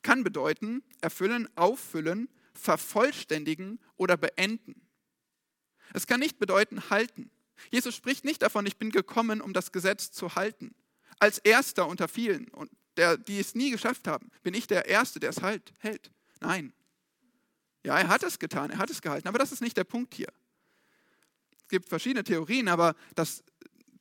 [0.04, 4.88] kann bedeuten, erfüllen, auffüllen, vervollständigen oder beenden.
[5.94, 7.30] Es kann nicht bedeuten halten.
[7.72, 10.74] Jesus spricht nicht davon, ich bin gekommen, um das Gesetz zu halten.
[11.20, 15.20] Als erster unter vielen, und der, die es nie geschafft haben, bin ich der Erste,
[15.20, 16.12] der es halt, hält.
[16.40, 16.74] Nein.
[17.84, 20.14] Ja, er hat es getan, er hat es gehalten, aber das ist nicht der Punkt
[20.14, 20.32] hier.
[21.58, 23.44] Es gibt verschiedene Theorien, aber das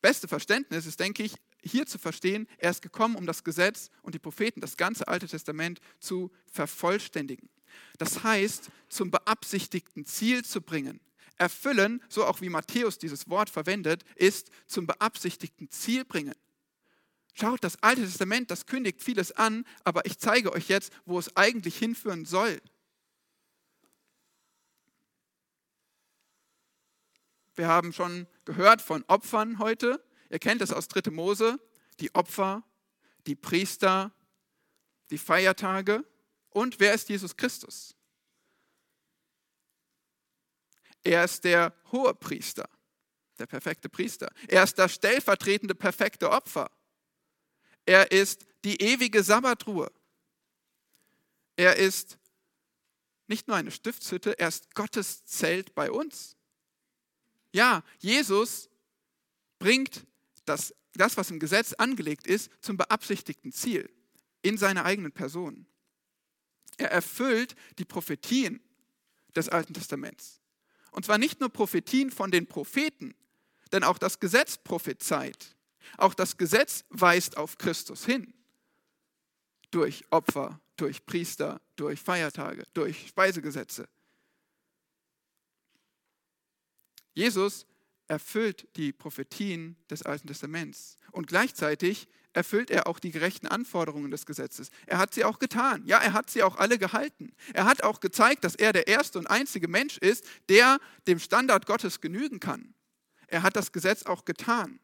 [0.01, 4.15] beste Verständnis ist, denke ich, hier zu verstehen, er ist gekommen, um das Gesetz und
[4.15, 7.49] die Propheten, das ganze Alte Testament zu vervollständigen.
[7.99, 11.01] Das heißt, zum beabsichtigten Ziel zu bringen.
[11.39, 16.35] Erfüllen, so auch wie Matthäus dieses Wort verwendet, ist zum beabsichtigten Ziel bringen.
[17.35, 21.35] Schaut, das Alte Testament, das kündigt vieles an, aber ich zeige euch jetzt, wo es
[21.37, 22.61] eigentlich hinführen soll.
[27.55, 30.03] Wir haben schon gehört von Opfern heute.
[30.31, 31.11] Ihr kennt es aus 3.
[31.11, 31.59] Mose,
[32.01, 32.65] die Opfer,
[33.27, 34.13] die Priester,
[35.11, 36.05] die Feiertage.
[36.51, 37.95] Und wer ist Jesus Christus?
[41.05, 42.69] Er ist der hohe Priester,
[43.39, 44.31] der perfekte Priester.
[44.49, 46.71] Er ist das stellvertretende perfekte Opfer.
[47.87, 49.91] Er ist die ewige Sabbatruhe.
[51.57, 52.19] Er ist
[53.27, 56.37] nicht nur eine Stiftshütte, er ist Gottes Zelt bei uns.
[57.53, 58.69] Ja, Jesus
[59.59, 60.07] bringt
[60.45, 63.91] das, das, was im Gesetz angelegt ist, zum beabsichtigten Ziel
[64.43, 65.67] in seiner eigenen Person.
[66.79, 68.61] Er erfüllt die Prophetien
[69.37, 70.41] des Alten Testaments.
[70.91, 73.15] Und zwar nicht nur Prophetien von den Propheten,
[73.73, 75.57] denn auch das Gesetz prophezeit.
[75.99, 78.35] Auch das Gesetz weist auf Christus hin.
[79.71, 83.89] Durch Opfer, durch Priester, durch Feiertage, durch Speisegesetze.
[87.15, 87.67] Jesus
[88.09, 94.27] erfüllt die Prophetien des Alten Testaments und gleichzeitig erfüllt er auch die gerechten Anforderungen des
[94.27, 94.71] Gesetzes.
[94.87, 95.83] Er hat sie auch getan.
[95.87, 97.33] Ja, er hat sie auch alle gehalten.
[97.53, 101.67] Er hat auch gezeigt, dass er der erste und einzige Mensch ist, der dem Standard
[101.67, 102.75] Gottes genügen kann.
[103.27, 104.81] Er hat das Gesetz auch getan.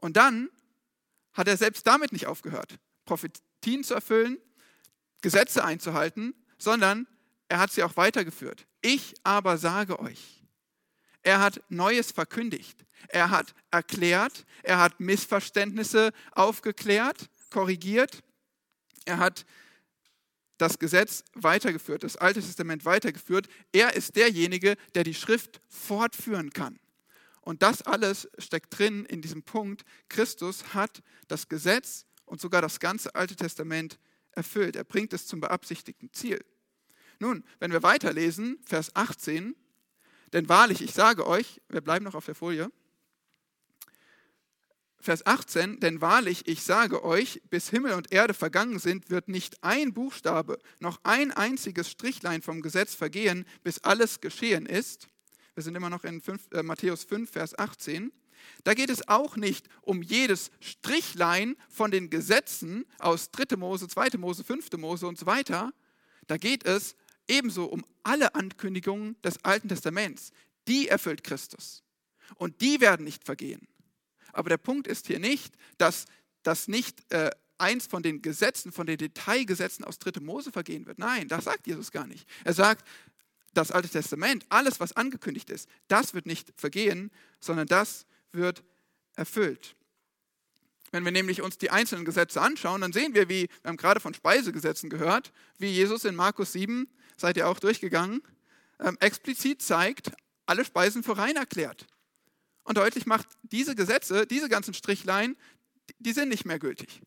[0.00, 0.50] Und dann
[1.32, 4.38] hat er selbst damit nicht aufgehört, Prophetien zu erfüllen,
[5.22, 7.06] Gesetze einzuhalten, sondern
[7.48, 8.66] er hat sie auch weitergeführt.
[8.80, 10.42] Ich aber sage euch,
[11.22, 12.84] er hat Neues verkündigt.
[13.08, 18.22] Er hat erklärt, er hat Missverständnisse aufgeklärt, korrigiert.
[19.04, 19.44] Er hat
[20.58, 23.48] das Gesetz weitergeführt, das Alte Testament weitergeführt.
[23.72, 26.78] Er ist derjenige, der die Schrift fortführen kann.
[27.40, 29.84] Und das alles steckt drin in diesem Punkt.
[30.08, 33.98] Christus hat das Gesetz und sogar das ganze Alte Testament
[34.32, 34.76] erfüllt.
[34.76, 36.44] Er bringt es zum beabsichtigten Ziel.
[37.18, 39.54] Nun, wenn wir weiterlesen, Vers 18,
[40.32, 42.70] denn wahrlich, ich sage euch, wir bleiben noch auf der Folie,
[45.02, 49.64] Vers 18, denn wahrlich, ich sage euch, bis Himmel und Erde vergangen sind, wird nicht
[49.64, 55.08] ein Buchstabe, noch ein einziges Strichlein vom Gesetz vergehen, bis alles geschehen ist.
[55.54, 58.12] Wir sind immer noch in 5, äh, Matthäus 5, Vers 18.
[58.64, 63.56] Da geht es auch nicht um jedes Strichlein von den Gesetzen aus 3.
[63.56, 64.18] Mose, 2.
[64.18, 64.72] Mose, 5.
[64.78, 65.72] Mose und so weiter.
[66.26, 66.96] Da geht es
[67.28, 70.32] ebenso um alle Ankündigungen des Alten Testaments.
[70.68, 71.82] Die erfüllt Christus.
[72.36, 73.66] Und die werden nicht vergehen.
[74.32, 76.06] Aber der Punkt ist hier nicht, dass
[76.42, 80.20] das nicht äh, eins von den Gesetzen, von den Detailgesetzen aus 3.
[80.20, 80.98] Mose vergehen wird.
[80.98, 82.28] Nein, das sagt Jesus gar nicht.
[82.44, 82.86] Er sagt,
[83.52, 87.10] das Alte Testament, alles, was angekündigt ist, das wird nicht vergehen,
[87.40, 88.62] sondern das wird
[89.16, 89.76] erfüllt.
[90.92, 94.00] Wenn wir nämlich uns die einzelnen Gesetze anschauen, dann sehen wir, wie, wir haben gerade
[94.00, 98.22] von Speisegesetzen gehört, wie Jesus in Markus 7 seid ihr auch durchgegangen,
[98.80, 100.10] ähm, explizit zeigt,
[100.46, 101.86] alle Speisen für rein erklärt.
[102.64, 105.36] Und deutlich macht, diese Gesetze, diese ganzen Strichlein,
[105.98, 107.00] die sind nicht mehr gültig.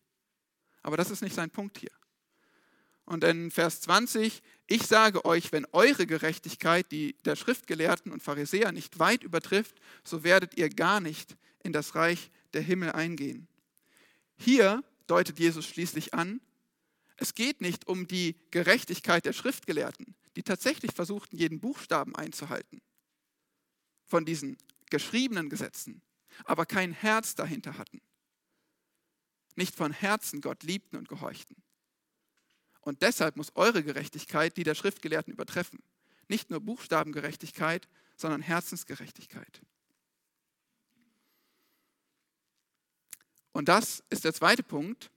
[0.82, 1.90] Aber das ist nicht sein Punkt hier.
[3.06, 8.72] Und in Vers 20, ich sage euch, wenn eure Gerechtigkeit die der Schriftgelehrten und Pharisäer
[8.72, 13.46] nicht weit übertrifft, so werdet ihr gar nicht in das Reich der Himmel eingehen.
[14.36, 16.40] Hier deutet Jesus schließlich an,
[17.16, 22.80] es geht nicht um die Gerechtigkeit der Schriftgelehrten, die tatsächlich versuchten, jeden Buchstaben einzuhalten
[24.06, 24.56] von diesen
[24.90, 26.02] geschriebenen Gesetzen,
[26.44, 28.00] aber kein Herz dahinter hatten.
[29.56, 31.56] Nicht von Herzen Gott liebten und gehorchten.
[32.84, 35.82] Und deshalb muss eure Gerechtigkeit die der Schriftgelehrten übertreffen.
[36.28, 39.62] Nicht nur Buchstabengerechtigkeit, sondern Herzensgerechtigkeit.
[43.52, 45.10] Und das ist der zweite Punkt.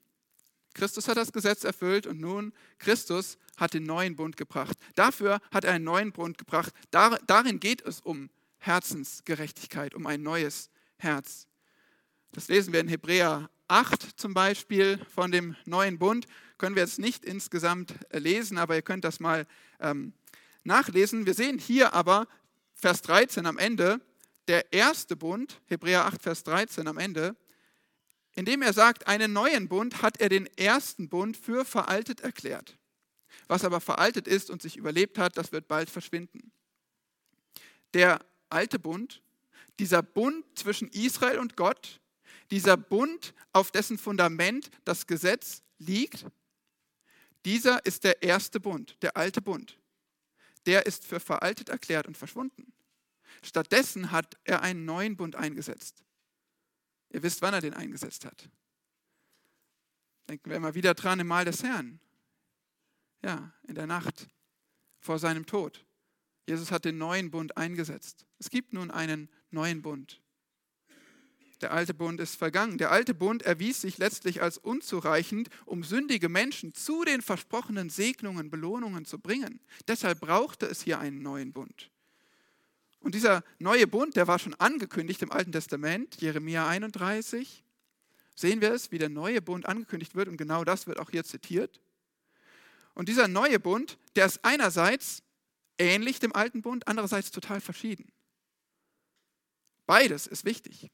[0.73, 4.77] Christus hat das Gesetz erfüllt und nun Christus hat den neuen Bund gebracht.
[4.95, 6.73] Dafür hat er einen neuen Bund gebracht.
[6.91, 11.47] darin geht es um Herzensgerechtigkeit, um ein neues Herz.
[12.31, 16.27] Das lesen wir in Hebräer 8 zum Beispiel von dem neuen Bund.
[16.57, 19.45] Können wir jetzt nicht insgesamt lesen, aber ihr könnt das mal
[19.79, 20.13] ähm,
[20.63, 21.25] nachlesen.
[21.25, 22.27] Wir sehen hier aber
[22.73, 24.01] Vers 13 am Ende,
[24.47, 27.35] der erste Bund, Hebräer 8, Vers 13 am Ende,
[28.35, 32.77] indem er sagt, einen neuen Bund hat er den ersten Bund für veraltet erklärt.
[33.47, 36.51] Was aber veraltet ist und sich überlebt hat, das wird bald verschwinden.
[37.93, 39.21] Der alte Bund,
[39.79, 41.99] dieser Bund zwischen Israel und Gott,
[42.51, 46.25] dieser Bund, auf dessen Fundament das Gesetz liegt,
[47.47, 49.79] dieser ist der erste Bund, der alte Bund.
[50.65, 52.73] Der ist für veraltet erklärt und verschwunden.
[53.41, 56.03] Stattdessen hat er einen neuen Bund eingesetzt.
[57.09, 58.49] Ihr wisst, wann er den eingesetzt hat.
[60.27, 62.01] Denken wir immer wieder dran im Mahl des Herrn.
[63.23, 64.27] Ja, in der Nacht
[64.99, 65.85] vor seinem Tod.
[66.47, 68.25] Jesus hat den neuen Bund eingesetzt.
[68.39, 70.21] Es gibt nun einen neuen Bund.
[71.61, 72.77] Der alte Bund ist vergangen.
[72.77, 78.49] Der alte Bund erwies sich letztlich als unzureichend, um sündige Menschen zu den versprochenen Segnungen,
[78.51, 79.59] Belohnungen zu bringen.
[79.87, 81.89] Deshalb brauchte es hier einen neuen Bund.
[82.99, 87.63] Und dieser neue Bund, der war schon angekündigt im Alten Testament, Jeremia 31.
[88.35, 91.23] Sehen wir es, wie der neue Bund angekündigt wird und genau das wird auch hier
[91.23, 91.81] zitiert.
[92.93, 95.23] Und dieser neue Bund, der ist einerseits
[95.79, 98.11] ähnlich dem alten Bund, andererseits total verschieden.
[99.85, 100.91] Beides ist wichtig.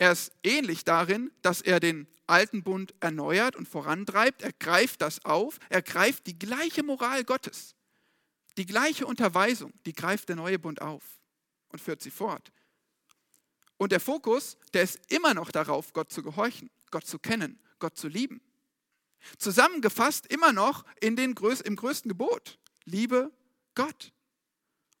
[0.00, 4.40] Er ist ähnlich darin, dass er den alten Bund erneuert und vorantreibt.
[4.40, 5.58] Er greift das auf.
[5.68, 7.74] Er greift die gleiche Moral Gottes.
[8.56, 11.02] Die gleiche Unterweisung, die greift der neue Bund auf
[11.68, 12.50] und führt sie fort.
[13.76, 17.98] Und der Fokus, der ist immer noch darauf, Gott zu gehorchen, Gott zu kennen, Gott
[17.98, 18.40] zu lieben.
[19.36, 22.58] Zusammengefasst immer noch in den, im größten Gebot.
[22.86, 23.30] Liebe
[23.74, 24.14] Gott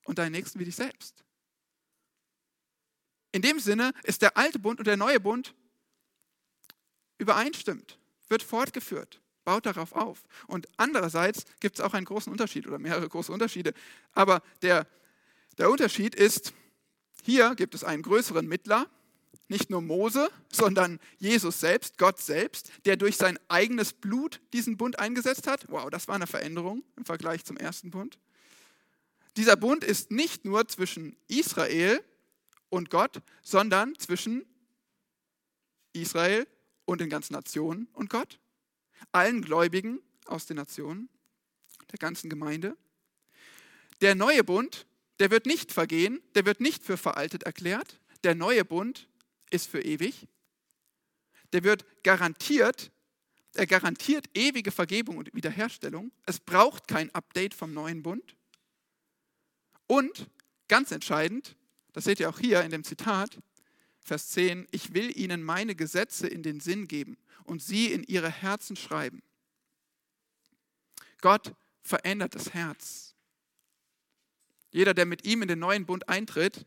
[0.04, 1.24] und deinen Nächsten wie dich selbst.
[3.32, 5.54] In dem Sinne ist der alte Bund und der neue Bund
[7.18, 10.22] übereinstimmt, wird fortgeführt baut darauf auf.
[10.46, 13.74] Und andererseits gibt es auch einen großen Unterschied oder mehrere große Unterschiede.
[14.12, 14.86] Aber der,
[15.58, 16.52] der Unterschied ist,
[17.24, 18.86] hier gibt es einen größeren Mittler,
[19.48, 25.00] nicht nur Mose, sondern Jesus selbst, Gott selbst, der durch sein eigenes Blut diesen Bund
[25.00, 25.64] eingesetzt hat.
[25.68, 28.18] Wow, das war eine Veränderung im Vergleich zum ersten Bund.
[29.36, 32.04] Dieser Bund ist nicht nur zwischen Israel
[32.70, 34.46] und Gott, sondern zwischen
[35.92, 36.46] Israel
[36.86, 38.40] und den ganzen Nationen und Gott
[39.12, 41.08] allen Gläubigen aus den Nationen,
[41.90, 42.76] der ganzen Gemeinde.
[44.00, 44.86] Der neue Bund,
[45.18, 48.00] der wird nicht vergehen, der wird nicht für veraltet erklärt.
[48.24, 49.08] Der neue Bund
[49.50, 50.28] ist für ewig.
[51.52, 52.92] Der wird garantiert,
[53.54, 56.12] er garantiert ewige Vergebung und Wiederherstellung.
[56.26, 58.36] Es braucht kein Update vom neuen Bund.
[59.86, 60.30] Und
[60.68, 61.56] ganz entscheidend,
[61.92, 63.38] das seht ihr auch hier in dem Zitat,
[64.02, 68.30] Vers 10, ich will ihnen meine Gesetze in den Sinn geben und sie in ihre
[68.30, 69.22] Herzen schreiben.
[71.20, 73.14] Gott verändert das Herz.
[74.70, 76.66] Jeder, der mit ihm in den neuen Bund eintritt,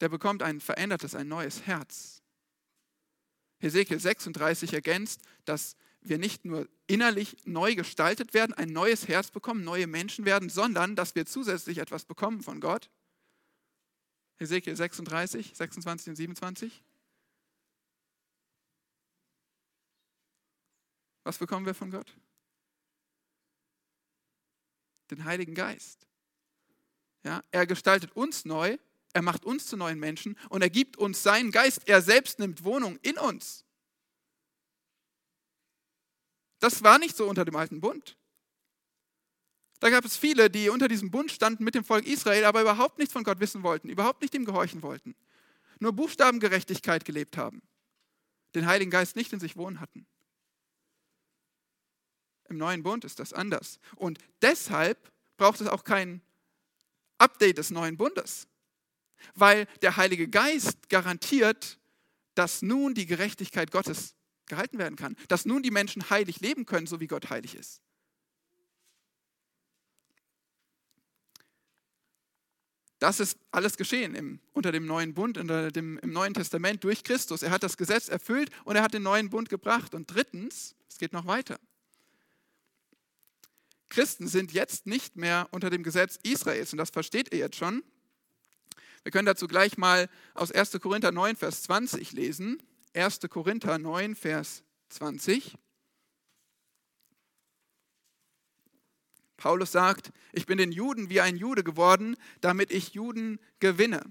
[0.00, 2.22] der bekommt ein verändertes, ein neues Herz.
[3.58, 9.64] Hesekiel 36 ergänzt, dass wir nicht nur innerlich neu gestaltet werden, ein neues Herz bekommen,
[9.64, 12.88] neue Menschen werden, sondern dass wir zusätzlich etwas bekommen von Gott.
[14.38, 16.84] Hesekiel 36, 26 und 27.
[21.24, 22.16] Was bekommen wir von Gott?
[25.10, 26.06] Den Heiligen Geist.
[27.24, 28.78] Ja, er gestaltet uns neu,
[29.12, 31.88] er macht uns zu neuen Menschen und er gibt uns seinen Geist.
[31.88, 33.64] Er selbst nimmt Wohnung in uns.
[36.60, 38.16] Das war nicht so unter dem alten Bund.
[39.80, 42.98] Da gab es viele, die unter diesem Bund standen mit dem Volk Israel, aber überhaupt
[42.98, 45.14] nichts von Gott wissen wollten, überhaupt nicht ihm gehorchen wollten.
[45.78, 47.62] Nur Buchstabengerechtigkeit gelebt haben,
[48.54, 50.06] den Heiligen Geist nicht in sich wohnen hatten.
[52.48, 53.78] Im neuen Bund ist das anders.
[53.96, 56.22] Und deshalb braucht es auch kein
[57.18, 58.48] Update des neuen Bundes,
[59.34, 61.78] weil der Heilige Geist garantiert,
[62.34, 64.14] dass nun die Gerechtigkeit Gottes
[64.46, 67.82] gehalten werden kann, dass nun die Menschen heilig leben können, so wie Gott heilig ist.
[72.98, 77.04] Das ist alles geschehen im, unter dem neuen Bund, unter dem, im Neuen Testament durch
[77.04, 77.42] Christus.
[77.42, 79.94] Er hat das Gesetz erfüllt und er hat den neuen Bund gebracht.
[79.94, 81.60] Und drittens, es geht noch weiter.
[83.88, 87.82] Christen sind jetzt nicht mehr unter dem Gesetz Israels und das versteht ihr jetzt schon.
[89.04, 90.78] Wir können dazu gleich mal aus 1.
[90.80, 92.62] Korinther 9, Vers 20 lesen.
[92.94, 93.20] 1.
[93.30, 95.56] Korinther 9, Vers 20.
[99.38, 104.02] Paulus sagt, ich bin den Juden wie ein Jude geworden, damit ich Juden gewinne.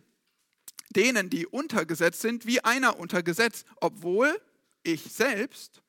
[0.95, 4.41] Denen, die untergesetzt sind, wie einer unter Gesetz, obwohl
[4.84, 5.82] ich selbst,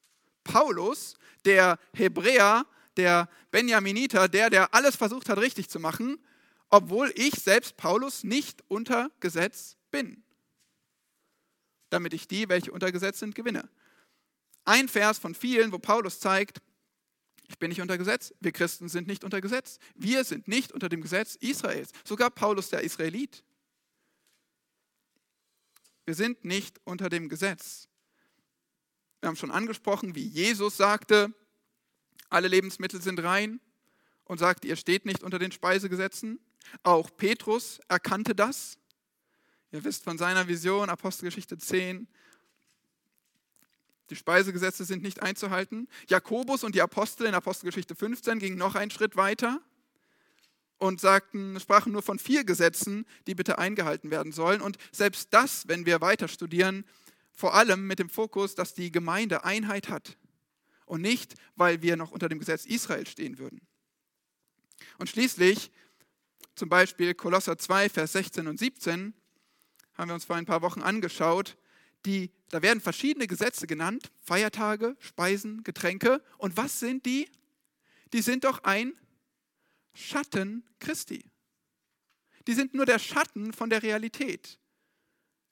[0.43, 2.66] Paulus, der Hebräer,
[2.97, 6.18] der Benjaminiter, der, der alles versucht hat richtig zu machen,
[6.68, 10.24] obwohl ich selbst, Paulus, nicht unter Gesetz bin,
[11.91, 13.68] damit ich die, welche unter Gesetz sind, gewinne.
[14.64, 16.61] Ein Vers von vielen, wo Paulus zeigt,
[17.49, 20.88] ich bin nicht unter Gesetz, wir Christen sind nicht unter Gesetz, wir sind nicht unter
[20.88, 23.42] dem Gesetz Israels, sogar Paulus der Israelit.
[26.05, 27.88] Wir sind nicht unter dem Gesetz.
[29.20, 31.34] Wir haben schon angesprochen, wie Jesus sagte,
[32.30, 33.61] alle Lebensmittel sind rein
[34.24, 36.38] und sagte, ihr steht nicht unter den Speisegesetzen.
[36.82, 38.78] Auch Petrus erkannte das.
[39.70, 42.09] Ihr wisst von seiner Vision, Apostelgeschichte 10,
[44.11, 45.89] die Speisegesetze sind nicht einzuhalten.
[46.09, 49.61] Jakobus und die Apostel in Apostelgeschichte 15 gingen noch einen Schritt weiter
[50.79, 54.61] und sagten, sprachen nur von vier Gesetzen, die bitte eingehalten werden sollen.
[54.61, 56.85] Und selbst das, wenn wir weiter studieren,
[57.33, 60.17] vor allem mit dem Fokus, dass die Gemeinde Einheit hat
[60.87, 63.61] und nicht, weil wir noch unter dem Gesetz Israel stehen würden.
[64.99, 65.71] Und schließlich
[66.55, 69.15] zum Beispiel Kolosser 2, Vers 16 und 17
[69.95, 71.57] haben wir uns vor ein paar Wochen angeschaut.
[72.07, 76.22] Die, da werden verschiedene Gesetze genannt, Feiertage, Speisen, Getränke.
[76.38, 77.28] Und was sind die?
[78.12, 78.94] Die sind doch ein
[79.94, 81.24] Schatten Christi.
[82.46, 84.59] Die sind nur der Schatten von der Realität.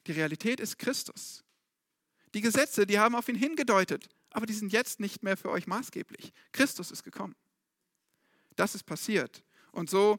[0.06, 1.44] Die Realität ist Christus.
[2.32, 5.66] Die Gesetze, die haben auf ihn hingedeutet, aber die sind jetzt nicht mehr für euch
[5.66, 6.32] maßgeblich.
[6.52, 7.34] Christus ist gekommen.
[8.54, 9.44] Das ist passiert.
[9.72, 10.18] Und so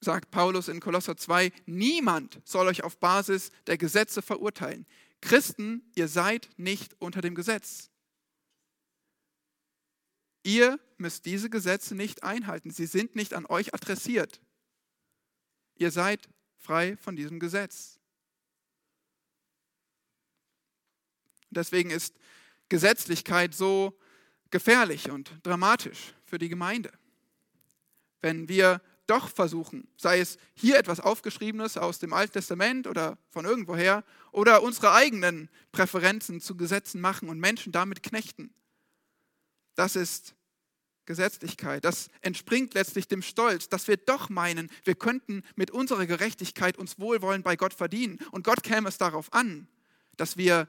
[0.00, 4.86] sagt Paulus in Kolosser 2, niemand soll euch auf Basis der Gesetze verurteilen.
[5.20, 7.90] Christen, ihr seid nicht unter dem Gesetz.
[10.44, 12.70] Ihr müsst diese Gesetze nicht einhalten.
[12.70, 14.40] Sie sind nicht an euch adressiert.
[15.74, 17.98] Ihr seid frei von diesem Gesetz.
[21.50, 22.18] Deswegen ist
[22.68, 23.98] Gesetzlichkeit so
[24.50, 26.92] gefährlich und dramatisch für die Gemeinde.
[28.20, 33.44] Wenn wir doch versuchen, sei es hier etwas Aufgeschriebenes aus dem Alten Testament oder von
[33.44, 38.54] irgendwoher, oder unsere eigenen Präferenzen zu Gesetzen machen und Menschen damit knechten.
[39.74, 40.34] Das ist
[41.06, 41.84] Gesetzlichkeit.
[41.84, 46.98] Das entspringt letztlich dem Stolz, dass wir doch meinen, wir könnten mit unserer Gerechtigkeit uns
[46.98, 48.18] Wohlwollen bei Gott verdienen.
[48.30, 49.68] Und Gott käme es darauf an,
[50.18, 50.68] dass wir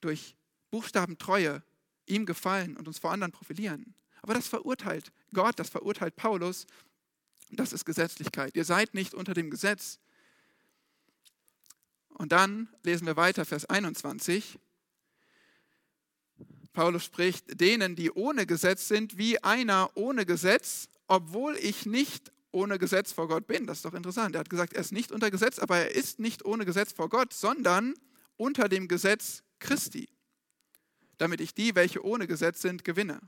[0.00, 0.36] durch
[0.70, 1.62] Buchstabentreue
[2.06, 3.94] ihm gefallen und uns vor anderen profilieren.
[4.22, 6.66] Aber das verurteilt Gott, das verurteilt Paulus
[7.50, 8.56] das ist Gesetzlichkeit.
[8.56, 9.98] Ihr seid nicht unter dem Gesetz.
[12.08, 14.58] Und dann lesen wir weiter, Vers 21.
[16.72, 22.78] Paulus spricht, denen, die ohne Gesetz sind, wie einer ohne Gesetz, obwohl ich nicht ohne
[22.78, 23.66] Gesetz vor Gott bin.
[23.66, 24.34] Das ist doch interessant.
[24.34, 27.08] Er hat gesagt, er ist nicht unter Gesetz, aber er ist nicht ohne Gesetz vor
[27.08, 27.94] Gott, sondern
[28.36, 30.08] unter dem Gesetz Christi,
[31.18, 33.20] damit ich die, welche ohne Gesetz sind, gewinne.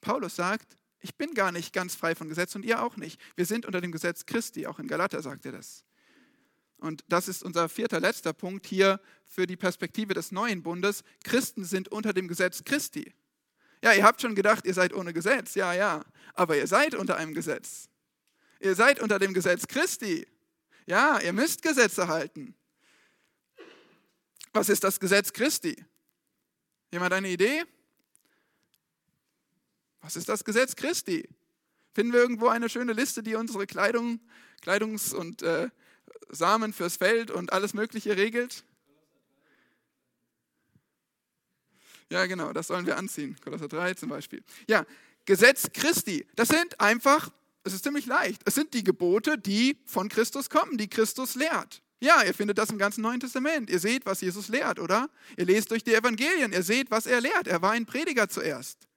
[0.00, 3.20] Paulus sagt, ich bin gar nicht ganz frei von Gesetz und ihr auch nicht.
[3.36, 5.84] Wir sind unter dem Gesetz Christi, auch in Galater sagt er das.
[6.78, 11.02] Und das ist unser vierter, letzter Punkt hier für die Perspektive des neuen Bundes.
[11.24, 13.14] Christen sind unter dem Gesetz Christi.
[13.82, 15.54] Ja, ihr habt schon gedacht, ihr seid ohne Gesetz.
[15.54, 16.04] Ja, ja.
[16.34, 17.88] Aber ihr seid unter einem Gesetz.
[18.60, 20.26] Ihr seid unter dem Gesetz Christi.
[20.86, 22.54] Ja, ihr müsst Gesetze halten.
[24.52, 25.76] Was ist das Gesetz Christi?
[26.90, 27.64] Jemand eine Idee?
[30.00, 31.28] Was ist das Gesetz Christi?
[31.92, 34.20] Finden wir irgendwo eine schöne Liste, die unsere Kleidung,
[34.62, 35.68] Kleidungs- und äh,
[36.30, 38.64] Samen fürs Feld und alles Mögliche regelt?
[42.10, 43.36] Ja, genau, das sollen wir anziehen.
[43.42, 44.42] Kolosser 3 zum Beispiel.
[44.66, 44.84] Ja,
[45.26, 47.30] Gesetz Christi, das sind einfach,
[47.62, 51.82] es ist ziemlich leicht, es sind die Gebote, die von Christus kommen, die Christus lehrt.
[52.00, 53.68] Ja, ihr findet das im ganzen Neuen Testament.
[53.68, 55.10] Ihr seht, was Jesus lehrt, oder?
[55.36, 57.46] Ihr lest durch die Evangelien, ihr seht, was er lehrt.
[57.46, 58.88] Er war ein Prediger zuerst.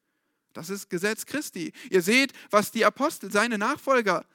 [0.53, 1.73] Das ist Gesetz Christi.
[1.89, 4.25] Ihr seht, was die Apostel, seine Nachfolger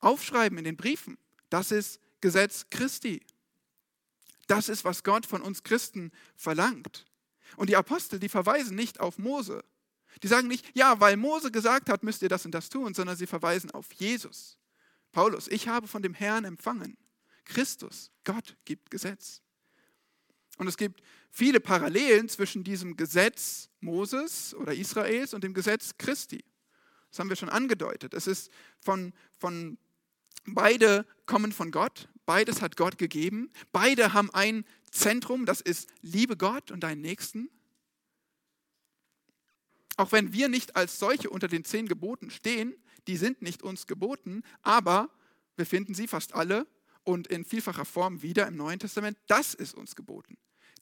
[0.00, 1.18] aufschreiben in den Briefen.
[1.50, 3.24] Das ist Gesetz Christi.
[4.46, 7.06] Das ist, was Gott von uns Christen verlangt.
[7.56, 9.64] Und die Apostel, die verweisen nicht auf Mose.
[10.22, 13.16] Die sagen nicht, ja, weil Mose gesagt hat, müsst ihr das und das tun, sondern
[13.16, 14.58] sie verweisen auf Jesus.
[15.12, 16.96] Paulus, ich habe von dem Herrn empfangen.
[17.44, 19.42] Christus, Gott gibt Gesetz.
[20.58, 26.44] Und es gibt viele Parallelen zwischen diesem Gesetz Moses oder Israels und dem Gesetz Christi.
[27.10, 28.12] Das haben wir schon angedeutet.
[28.12, 28.50] Es ist
[28.80, 29.78] von, von
[30.54, 36.36] Beide kommen von Gott, beides hat Gott gegeben, beide haben ein Zentrum, das ist liebe
[36.36, 37.50] Gott und deinen Nächsten.
[39.96, 42.74] Auch wenn wir nicht als solche unter den zehn Geboten stehen,
[43.06, 45.10] die sind nicht uns geboten, aber
[45.56, 46.66] wir finden sie fast alle
[47.04, 49.18] und in vielfacher Form wieder im Neuen Testament.
[49.26, 50.38] Das ist uns geboten.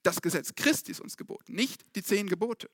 [0.06, 2.70] Das Gesetz Christi ist uns geboten, nicht die zehn Gebote.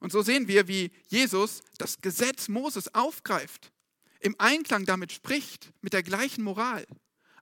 [0.00, 3.72] Und so sehen wir, wie Jesus das Gesetz Moses aufgreift,
[4.18, 6.84] im Einklang damit spricht, mit der gleichen Moral,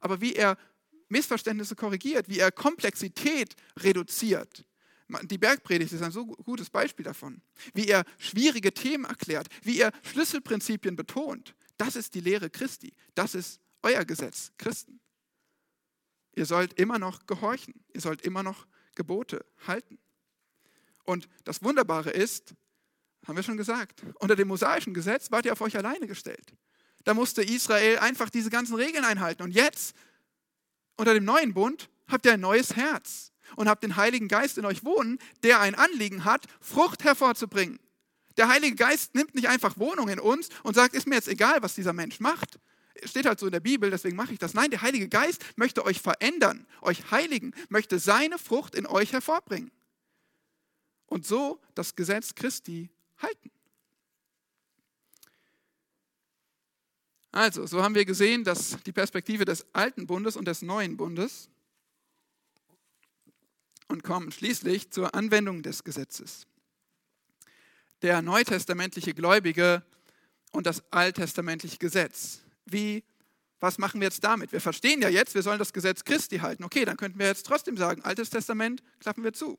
[0.01, 0.59] aber wie er
[1.09, 4.67] Missverständnisse korrigiert, wie er Komplexität reduziert.
[5.23, 7.41] Die Bergpredigt ist ein so gutes Beispiel davon.
[7.73, 11.55] Wie er schwierige Themen erklärt, wie er Schlüsselprinzipien betont.
[11.79, 12.93] Das ist die Lehre Christi.
[13.15, 15.01] Das ist euer Gesetz, Christen.
[16.35, 17.75] Ihr sollt immer noch gehorchen.
[17.93, 19.99] Ihr sollt immer noch Gebote halten.
[21.05, 22.55] Und das Wunderbare ist,
[23.27, 26.55] haben wir schon gesagt, unter dem mosaischen Gesetz wart ihr auf euch alleine gestellt.
[27.05, 29.43] Da musste Israel einfach diese ganzen Regeln einhalten.
[29.43, 29.95] Und jetzt,
[30.97, 34.65] unter dem neuen Bund, habt ihr ein neues Herz und habt den Heiligen Geist in
[34.65, 37.79] euch wohnen, der ein Anliegen hat, Frucht hervorzubringen.
[38.37, 41.63] Der Heilige Geist nimmt nicht einfach Wohnung in uns und sagt, ist mir jetzt egal,
[41.63, 42.59] was dieser Mensch macht.
[43.05, 44.55] Steht halt so in der Bibel, deswegen mache ich das.
[44.55, 49.71] Nein, der Heilige Geist möchte euch verändern, euch heiligen, möchte seine Frucht in euch hervorbringen
[51.07, 52.89] und so das Gesetz Christi
[53.19, 53.51] halten.
[57.33, 61.49] Also, so haben wir gesehen, dass die Perspektive des alten Bundes und des neuen Bundes
[63.89, 66.47] und kommen schließlich zur Anwendung des Gesetzes.
[68.03, 69.85] Der neutestamentliche Gläubige
[70.53, 72.41] und das alttestamentliche Gesetz.
[72.67, 73.05] Wie,
[73.59, 74.53] was machen wir jetzt damit?
[74.53, 76.65] Wir verstehen ja jetzt, wir sollen das Gesetz Christi halten.
[76.65, 79.59] Okay, dann könnten wir jetzt trotzdem sagen, Altes Testament klappen wir zu.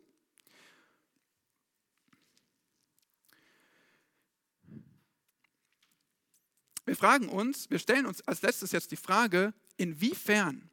[6.85, 10.69] Wir fragen uns, wir stellen uns als letztes jetzt die Frage, inwiefern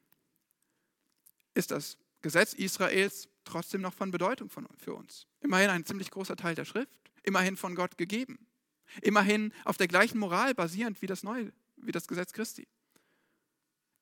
[1.54, 5.26] ist das Gesetz Israels trotzdem noch von Bedeutung für uns?
[5.40, 8.48] Immerhin ein ziemlich großer Teil der Schrift, immerhin von Gott gegeben,
[9.02, 11.52] immerhin auf der gleichen Moral basierend wie das neue,
[11.82, 12.66] wie das Gesetz Christi.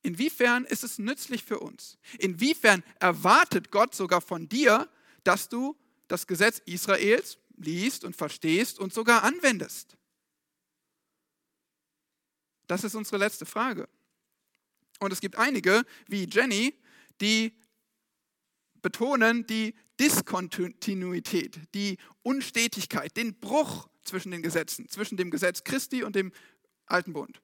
[0.03, 1.97] Inwiefern ist es nützlich für uns?
[2.19, 4.89] Inwiefern erwartet Gott sogar von dir,
[5.23, 5.75] dass du
[6.07, 9.97] das Gesetz Israels liest und verstehst und sogar anwendest?
[12.67, 13.89] Das ist unsere letzte Frage.
[14.99, 16.73] Und es gibt einige, wie Jenny,
[17.21, 17.53] die
[18.81, 26.15] betonen die Diskontinuität, die Unstetigkeit, den Bruch zwischen den Gesetzen, zwischen dem Gesetz Christi und
[26.15, 26.31] dem
[26.85, 27.41] Alten Bund.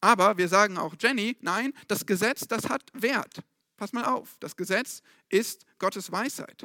[0.00, 3.42] Aber wir sagen auch Jenny, nein, das Gesetz, das hat Wert.
[3.76, 6.64] Pass mal auf, das Gesetz ist Gottes Weisheit.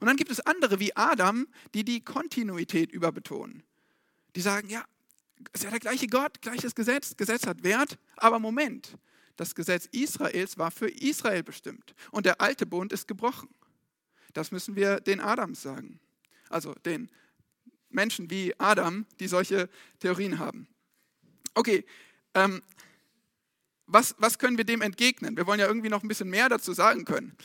[0.00, 3.62] Und dann gibt es andere wie Adam, die die Kontinuität überbetonen.
[4.34, 4.84] Die sagen, ja,
[5.52, 7.16] ist ja der gleiche Gott, gleiches Gesetz.
[7.16, 8.98] Gesetz hat Wert, aber Moment,
[9.36, 13.48] das Gesetz Israels war für Israel bestimmt und der alte Bund ist gebrochen.
[14.32, 16.00] Das müssen wir den Adams sagen.
[16.48, 17.10] Also den
[17.88, 19.68] Menschen wie Adam, die solche
[20.00, 20.66] Theorien haben.
[21.54, 21.84] Okay,
[22.44, 22.62] ähm,
[23.86, 25.36] was, was können wir dem entgegnen?
[25.36, 27.36] Wir wollen ja irgendwie noch ein bisschen mehr dazu sagen können.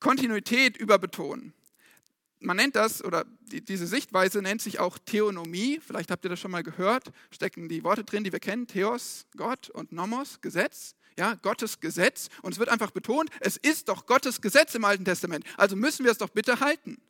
[0.00, 1.54] Kontinuität überbetonen
[2.44, 5.80] man nennt das, oder die, diese Sichtweise nennt sich auch Theonomie.
[5.84, 7.10] Vielleicht habt ihr das schon mal gehört.
[7.30, 8.66] Stecken die Worte drin, die wir kennen.
[8.66, 10.94] Theos, Gott und Nomos, Gesetz.
[11.18, 12.28] Ja, Gottes Gesetz.
[12.42, 15.44] Und es wird einfach betont, es ist doch Gottes Gesetz im Alten Testament.
[15.56, 17.00] Also müssen wir es doch bitte halten.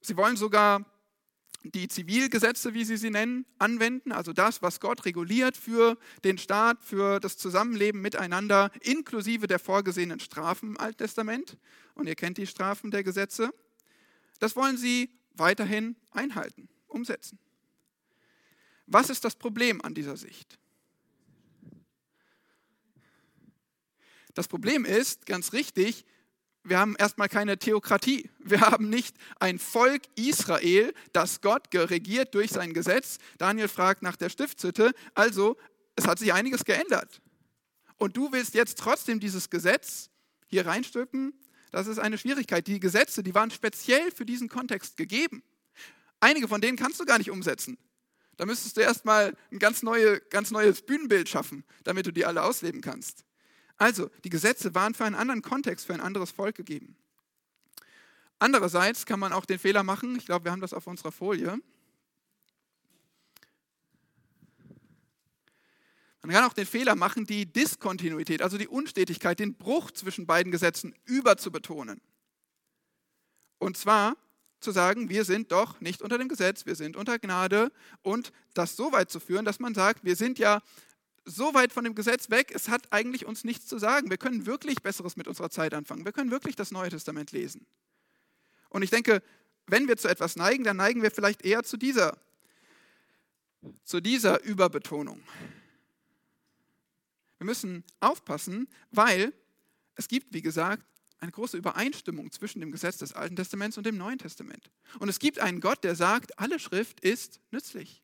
[0.00, 0.84] Sie wollen sogar
[1.64, 6.84] die Zivilgesetze, wie sie sie nennen, anwenden, also das, was Gott reguliert für den Staat,
[6.84, 11.56] für das Zusammenleben miteinander, inklusive der vorgesehenen Strafen im Alten Testament.
[11.94, 13.50] Und ihr kennt die Strafen der Gesetze.
[14.40, 17.38] Das wollen sie weiterhin einhalten, umsetzen.
[18.86, 20.58] Was ist das Problem an dieser Sicht?
[24.34, 26.04] Das Problem ist, ganz richtig,
[26.64, 28.30] wir haben erstmal keine Theokratie.
[28.38, 33.18] Wir haben nicht ein Volk Israel, das Gott regiert durch sein Gesetz.
[33.38, 34.92] Daniel fragt nach der Stiftshütte.
[35.14, 35.56] Also,
[35.94, 37.20] es hat sich einiges geändert.
[37.96, 40.10] Und du willst jetzt trotzdem dieses Gesetz
[40.46, 41.34] hier reinstülpen?
[41.70, 42.66] Das ist eine Schwierigkeit.
[42.66, 45.42] Die Gesetze, die waren speziell für diesen Kontext gegeben.
[46.20, 47.76] Einige von denen kannst du gar nicht umsetzen.
[48.36, 52.42] Da müsstest du erstmal ein ganz, neue, ganz neues Bühnenbild schaffen, damit du die alle
[52.42, 53.24] ausleben kannst.
[53.76, 56.96] Also, die Gesetze waren für einen anderen Kontext, für ein anderes Volk gegeben.
[58.38, 61.58] Andererseits kann man auch den Fehler machen, ich glaube, wir haben das auf unserer Folie.
[66.22, 70.50] Man kann auch den Fehler machen, die Diskontinuität, also die Unstetigkeit, den Bruch zwischen beiden
[70.52, 72.00] Gesetzen überzubetonen.
[73.58, 74.16] Und zwar
[74.60, 77.70] zu sagen, wir sind doch nicht unter dem Gesetz, wir sind unter Gnade
[78.02, 80.62] und das so weit zu führen, dass man sagt, wir sind ja
[81.24, 84.10] so weit von dem Gesetz weg, es hat eigentlich uns nichts zu sagen.
[84.10, 86.04] Wir können wirklich Besseres mit unserer Zeit anfangen.
[86.04, 87.66] Wir können wirklich das Neue Testament lesen.
[88.68, 89.22] Und ich denke,
[89.66, 92.18] wenn wir zu etwas neigen, dann neigen wir vielleicht eher zu dieser,
[93.84, 95.22] zu dieser Überbetonung.
[97.38, 99.32] Wir müssen aufpassen, weil
[99.94, 100.84] es gibt, wie gesagt,
[101.20, 104.70] eine große Übereinstimmung zwischen dem Gesetz des Alten Testaments und dem Neuen Testament.
[104.98, 108.03] Und es gibt einen Gott, der sagt, alle Schrift ist nützlich.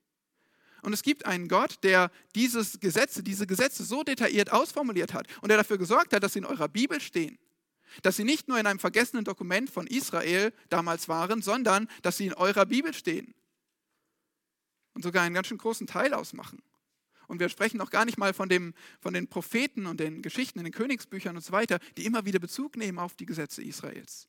[0.83, 5.49] Und es gibt einen Gott, der dieses Gesetze, diese Gesetze so detailliert ausformuliert hat und
[5.49, 7.39] der dafür gesorgt hat, dass sie in eurer Bibel stehen.
[8.03, 12.27] Dass sie nicht nur in einem vergessenen Dokument von Israel damals waren, sondern dass sie
[12.27, 13.35] in eurer Bibel stehen.
[14.95, 16.63] Und sogar einen ganz schön großen Teil ausmachen.
[17.27, 20.59] Und wir sprechen noch gar nicht mal von, dem, von den Propheten und den Geschichten
[20.59, 24.27] in den Königsbüchern und so weiter, die immer wieder Bezug nehmen auf die Gesetze Israels.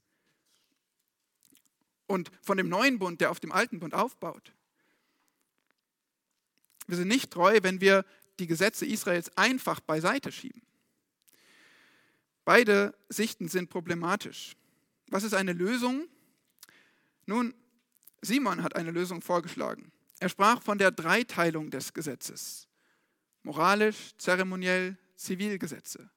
[2.06, 4.54] Und von dem neuen Bund, der auf dem alten Bund aufbaut.
[6.92, 8.04] Wir sind nicht treu, wenn wir
[8.38, 10.62] die Gesetze Israels einfach beiseite schieben.
[12.44, 14.58] Beide Sichten sind problematisch.
[15.08, 16.10] Was ist eine Lösung?
[17.26, 17.54] Nun,
[18.22, 19.94] Simon hat eine Lösung vorgeschlagen.
[20.20, 22.68] Er sprach von der Dreiteilung des Gesetzes
[23.44, 26.10] moralisch, zeremoniell, Zivilgesetze.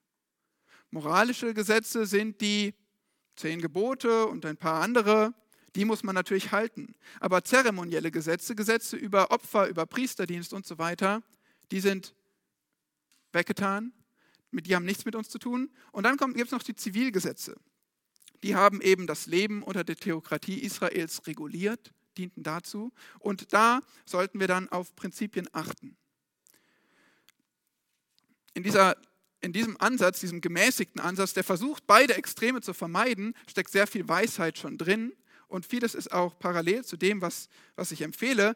[0.91, 2.73] Moralische Gesetze sind die
[3.37, 5.33] zehn Gebote und ein paar andere,
[5.75, 6.95] die muss man natürlich halten.
[7.19, 11.21] Aber zeremonielle Gesetze, Gesetze über Opfer, über Priesterdienst und so weiter,
[11.71, 12.15] die sind
[13.33, 13.93] weggetan,
[14.51, 15.69] die haben nichts mit uns zu tun.
[15.91, 17.55] Und dann gibt es noch die Zivilgesetze.
[18.43, 22.93] Die haben eben das Leben unter der Theokratie Israels reguliert, dienten dazu.
[23.19, 25.97] Und da sollten wir dann auf Prinzipien achten
[28.55, 28.95] in, dieser,
[29.41, 34.07] in diesem Ansatz, diesem gemäßigten Ansatz, der versucht, beide Extreme zu vermeiden, steckt sehr viel
[34.07, 35.13] Weisheit schon drin.
[35.47, 38.55] Und vieles ist auch parallel zu dem, was, was ich empfehle.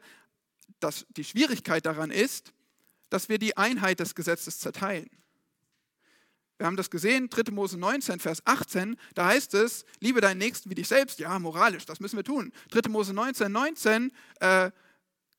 [0.79, 2.53] Dass die Schwierigkeit daran ist,
[3.09, 5.09] dass wir die Einheit des Gesetzes zerteilen.
[6.59, 7.51] Wir haben das gesehen, 3.
[7.51, 11.17] Mose 19, Vers 18, da heißt es, liebe deinen Nächsten wie dich selbst.
[11.19, 12.51] Ja, moralisch, das müssen wir tun.
[12.71, 12.89] 3.
[12.89, 14.11] Mose 19, 19,
[14.41, 14.71] äh,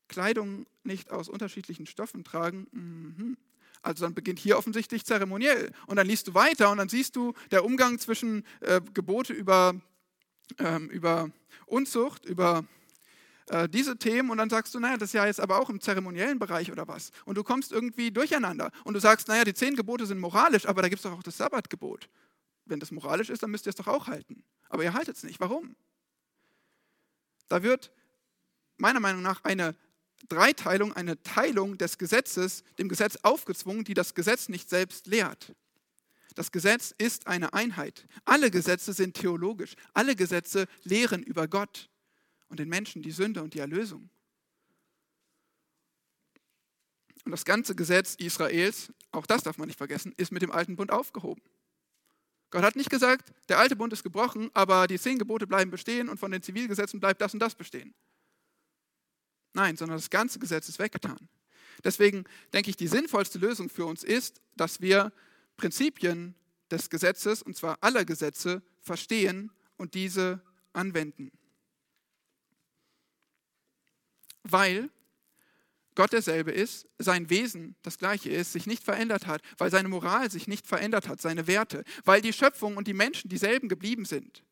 [0.07, 2.67] Kleidung nicht aus unterschiedlichen Stoffen tragen.
[2.71, 3.37] Mhm.
[3.83, 5.71] Also dann beginnt hier offensichtlich zeremoniell.
[5.85, 9.75] Und dann liest du weiter und dann siehst du der Umgang zwischen äh, Gebote über,
[10.59, 11.29] ähm, über
[11.65, 12.65] Unzucht, über
[13.47, 15.81] äh, diese Themen und dann sagst du, naja, das ist ja jetzt aber auch im
[15.81, 17.11] zeremoniellen Bereich oder was.
[17.25, 20.81] Und du kommst irgendwie durcheinander und du sagst, naja, die zehn Gebote sind moralisch, aber
[20.81, 22.09] da gibt es doch auch das Sabbatgebot.
[22.65, 24.43] Wenn das moralisch ist, dann müsst ihr es doch auch halten.
[24.69, 25.39] Aber ihr haltet es nicht.
[25.39, 25.75] Warum?
[27.49, 27.91] Da wird
[28.77, 29.75] meiner Meinung nach eine
[30.29, 35.53] Dreiteilung, eine Teilung des Gesetzes, dem Gesetz aufgezwungen, die das Gesetz nicht selbst lehrt.
[36.35, 38.07] Das Gesetz ist eine Einheit.
[38.25, 39.75] Alle Gesetze sind theologisch.
[39.93, 41.89] Alle Gesetze lehren über Gott
[42.47, 44.09] und den Menschen die Sünde und die Erlösung.
[47.25, 50.75] Und das ganze Gesetz Israels, auch das darf man nicht vergessen, ist mit dem alten
[50.75, 51.41] Bund aufgehoben.
[52.49, 56.09] Gott hat nicht gesagt, der alte Bund ist gebrochen, aber die zehn Gebote bleiben bestehen
[56.09, 57.93] und von den Zivilgesetzen bleibt das und das bestehen.
[59.53, 61.29] Nein, sondern das ganze Gesetz ist weggetan.
[61.83, 65.13] Deswegen denke ich, die sinnvollste Lösung für uns ist, dass wir
[65.61, 66.33] Prinzipien
[66.71, 70.41] des Gesetzes, und zwar aller Gesetze, verstehen und diese
[70.73, 71.31] anwenden.
[74.41, 74.89] Weil
[75.93, 80.31] Gott derselbe ist, sein Wesen das gleiche ist, sich nicht verändert hat, weil seine Moral
[80.31, 84.43] sich nicht verändert hat, seine Werte, weil die Schöpfung und die Menschen dieselben geblieben sind,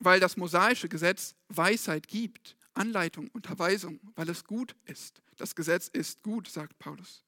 [0.00, 5.22] weil das mosaische Gesetz Weisheit gibt Anleitung, Unterweisung, weil es gut ist.
[5.36, 7.24] Das Gesetz ist gut, sagt Paulus.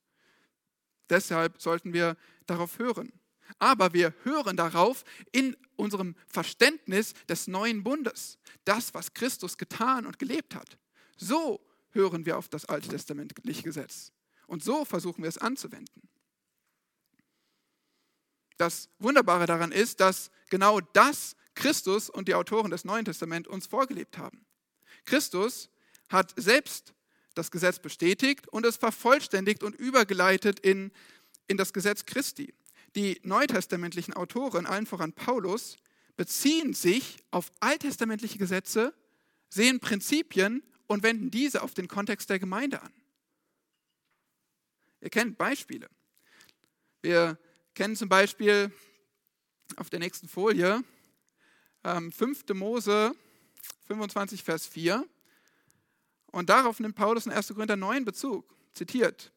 [1.10, 3.12] Deshalb sollten wir darauf hören.
[3.58, 10.18] Aber wir hören darauf in unserem Verständnis des neuen Bundes, das, was Christus getan und
[10.18, 10.78] gelebt hat.
[11.16, 14.12] So hören wir auf das Alte Testamentliche Gesetz.
[14.46, 16.08] Und so versuchen wir es anzuwenden.
[18.56, 23.66] Das Wunderbare daran ist, dass genau das Christus und die Autoren des Neuen Testaments uns
[23.66, 24.44] vorgelebt haben.
[25.04, 25.70] Christus
[26.08, 26.94] hat selbst
[27.36, 30.90] das Gesetz bestätigt und es vervollständigt und übergeleitet in,
[31.46, 32.52] in das Gesetz Christi.
[32.96, 35.76] Die neutestamentlichen Autoren, allen voran Paulus,
[36.16, 38.94] beziehen sich auf alttestamentliche Gesetze,
[39.50, 42.92] sehen Prinzipien und wenden diese auf den Kontext der Gemeinde an.
[45.02, 45.88] Ihr kennt Beispiele.
[47.02, 47.38] Wir
[47.74, 48.72] kennen zum Beispiel
[49.76, 50.82] auf der nächsten Folie
[51.82, 52.44] 5.
[52.48, 53.14] Ähm, Mose
[53.88, 55.06] 25, Vers 4.
[56.32, 57.48] Und darauf nimmt Paulus in 1.
[57.48, 58.54] Korinther 9 Bezug.
[58.74, 59.32] Zitiert.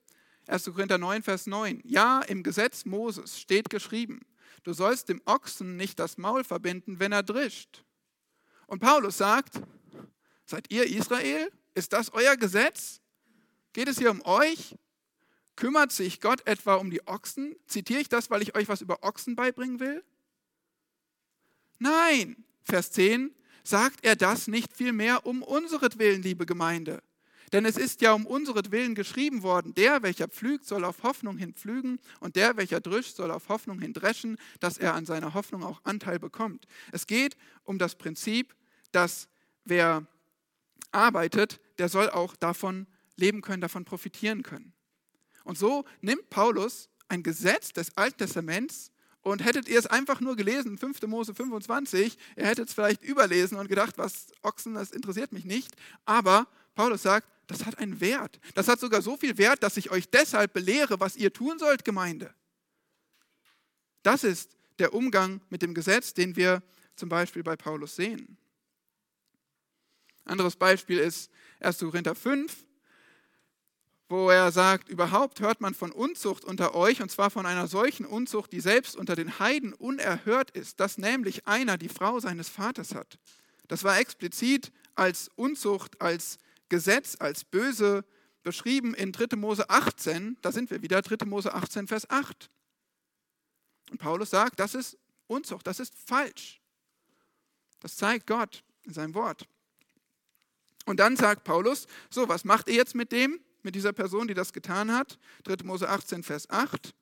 [0.47, 0.65] 1.
[0.65, 1.81] Korinther 9, Vers 9.
[1.85, 4.25] Ja, im Gesetz Moses steht geschrieben,
[4.63, 7.83] du sollst dem Ochsen nicht das Maul verbinden, wenn er drischt.
[8.67, 9.61] Und Paulus sagt,
[10.45, 11.51] seid ihr Israel?
[11.75, 12.99] Ist das euer Gesetz?
[13.73, 14.75] Geht es hier um euch?
[15.55, 17.55] Kümmert sich Gott etwa um die Ochsen?
[17.67, 20.03] Zitiere ich das, weil ich euch was über Ochsen beibringen will?
[21.79, 23.33] Nein, Vers 10,
[23.63, 27.01] sagt er das nicht vielmehr um unseretwillen, liebe Gemeinde.
[27.51, 31.53] Denn es ist ja um unseretwillen geschrieben worden, der, welcher pflügt, soll auf Hoffnung hin
[31.53, 35.63] pflügen und der, welcher drischt, soll auf Hoffnung hin dreschen, dass er an seiner Hoffnung
[35.63, 36.67] auch Anteil bekommt.
[36.91, 38.55] Es geht um das Prinzip,
[38.91, 39.29] dass
[39.65, 40.05] wer
[40.91, 44.73] arbeitet, der soll auch davon leben können, davon profitieren können.
[45.43, 48.91] Und so nimmt Paulus ein Gesetz des Alten Testaments
[49.21, 51.01] und hättet ihr es einfach nur gelesen, 5.
[51.03, 55.75] Mose 25, ihr hättet es vielleicht überlesen und gedacht, was Ochsen, das interessiert mich nicht.
[56.05, 58.39] Aber Paulus sagt, das hat einen Wert.
[58.53, 61.83] Das hat sogar so viel Wert, dass ich euch deshalb belehre, was ihr tun sollt,
[61.83, 62.33] Gemeinde.
[64.03, 66.63] Das ist der Umgang mit dem Gesetz, den wir
[66.95, 68.37] zum Beispiel bei Paulus sehen.
[70.25, 71.79] Anderes Beispiel ist 1.
[71.79, 72.65] Korinther 5,
[74.09, 78.07] wo er sagt, überhaupt hört man von Unzucht unter euch, und zwar von einer solchen
[78.07, 82.95] Unzucht, die selbst unter den Heiden unerhört ist, dass nämlich einer die Frau seines Vaters
[82.95, 83.19] hat.
[83.67, 86.39] Das war explizit als Unzucht, als
[86.69, 88.03] Gesetz, als böse
[88.41, 89.35] beschrieben in 3.
[89.35, 91.25] Mose 18, da sind wir wieder, 3.
[91.27, 92.49] Mose 18, Vers 8.
[93.91, 94.97] Und Paulus sagt, das ist
[95.27, 96.61] Unzucht, das ist falsch.
[97.79, 99.47] Das zeigt Gott in seinem Wort.
[100.85, 103.39] Und dann sagt Paulus, so, was macht ihr jetzt mit dem?
[103.63, 105.19] Mit dieser Person, die das getan hat.
[105.43, 105.63] 3.
[105.63, 106.93] Mose 18, Vers 8.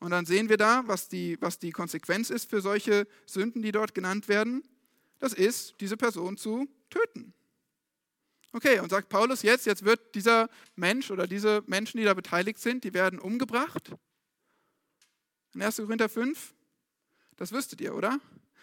[0.00, 3.72] Und dann sehen wir da, was die, was die Konsequenz ist für solche Sünden, die
[3.72, 4.62] dort genannt werden.
[5.18, 7.34] Das ist, diese Person zu töten.
[8.52, 12.58] Okay, und sagt Paulus jetzt, jetzt wird dieser Mensch oder diese Menschen, die da beteiligt
[12.58, 13.92] sind, die werden umgebracht.
[15.54, 15.76] In 1.
[15.76, 16.54] Korinther 5,
[17.36, 18.18] das wüsstet ihr, oder?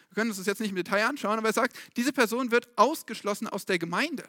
[0.09, 2.68] Wir können uns das jetzt nicht im Detail anschauen, aber er sagt, diese Person wird
[2.78, 4.26] ausgeschlossen aus der Gemeinde.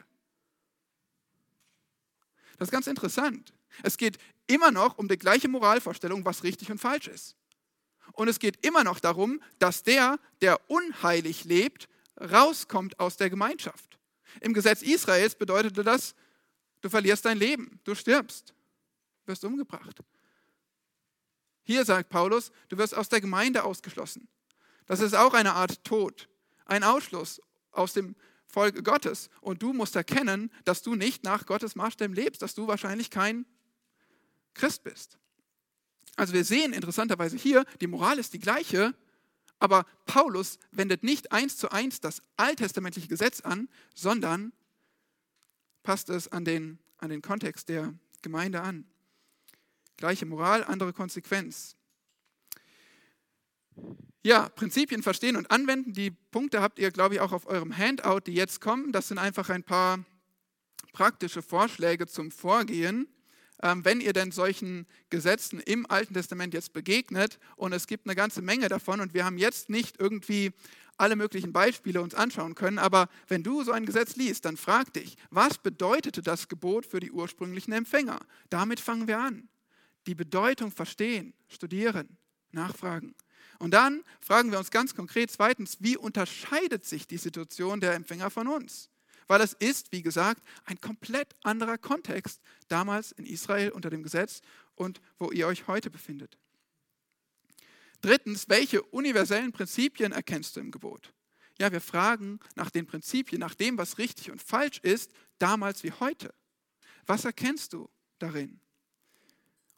[2.59, 3.53] Das ist ganz interessant.
[3.83, 7.35] Es geht immer noch um die gleiche Moralvorstellung, was richtig und falsch ist.
[8.13, 11.87] Und es geht immer noch darum, dass der, der unheilig lebt,
[12.19, 13.97] rauskommt aus der Gemeinschaft.
[14.41, 16.15] Im Gesetz Israels bedeutete das,
[16.81, 18.53] du verlierst dein Leben, du stirbst,
[19.25, 20.01] wirst umgebracht.
[21.63, 24.27] Hier sagt Paulus, du wirst aus der Gemeinde ausgeschlossen.
[24.85, 26.27] Das ist auch eine Art Tod,
[26.65, 27.41] ein Ausschluss
[27.71, 28.15] aus dem
[28.51, 29.29] Folge Gottes.
[29.41, 33.45] Und du musst erkennen, dass du nicht nach Gottes Maßstäben lebst, dass du wahrscheinlich kein
[34.53, 35.17] Christ bist.
[36.15, 38.93] Also wir sehen interessanterweise hier, die Moral ist die gleiche,
[39.59, 44.51] aber Paulus wendet nicht eins zu eins das alttestamentliche Gesetz an, sondern
[45.83, 48.85] passt es an den, an den Kontext der Gemeinde an.
[49.97, 51.75] Gleiche Moral, andere Konsequenz.
[54.21, 55.93] Ja, Prinzipien verstehen und anwenden.
[55.93, 58.91] Die Punkte habt ihr, glaube ich, auch auf eurem Handout, die jetzt kommen.
[58.91, 60.03] Das sind einfach ein paar
[60.91, 63.07] praktische Vorschläge zum Vorgehen.
[63.61, 68.15] Ähm, wenn ihr denn solchen Gesetzen im Alten Testament jetzt begegnet, und es gibt eine
[68.15, 70.51] ganze Menge davon, und wir haben jetzt nicht irgendwie
[70.97, 74.93] alle möglichen Beispiele uns anschauen können, aber wenn du so ein Gesetz liest, dann frag
[74.93, 78.19] dich, was bedeutete das Gebot für die ursprünglichen Empfänger?
[78.49, 79.47] Damit fangen wir an.
[80.07, 82.17] Die Bedeutung verstehen, studieren,
[82.51, 83.15] nachfragen.
[83.59, 88.31] Und dann fragen wir uns ganz konkret zweitens, wie unterscheidet sich die Situation der Empfänger
[88.31, 88.89] von uns?
[89.27, 94.41] Weil es ist, wie gesagt, ein komplett anderer Kontext damals in Israel unter dem Gesetz
[94.75, 96.37] und wo ihr euch heute befindet.
[98.01, 101.13] Drittens, welche universellen Prinzipien erkennst du im Gebot?
[101.59, 105.91] Ja, wir fragen nach den Prinzipien, nach dem, was richtig und falsch ist, damals wie
[105.91, 106.33] heute.
[107.05, 107.89] Was erkennst du
[108.19, 108.61] darin?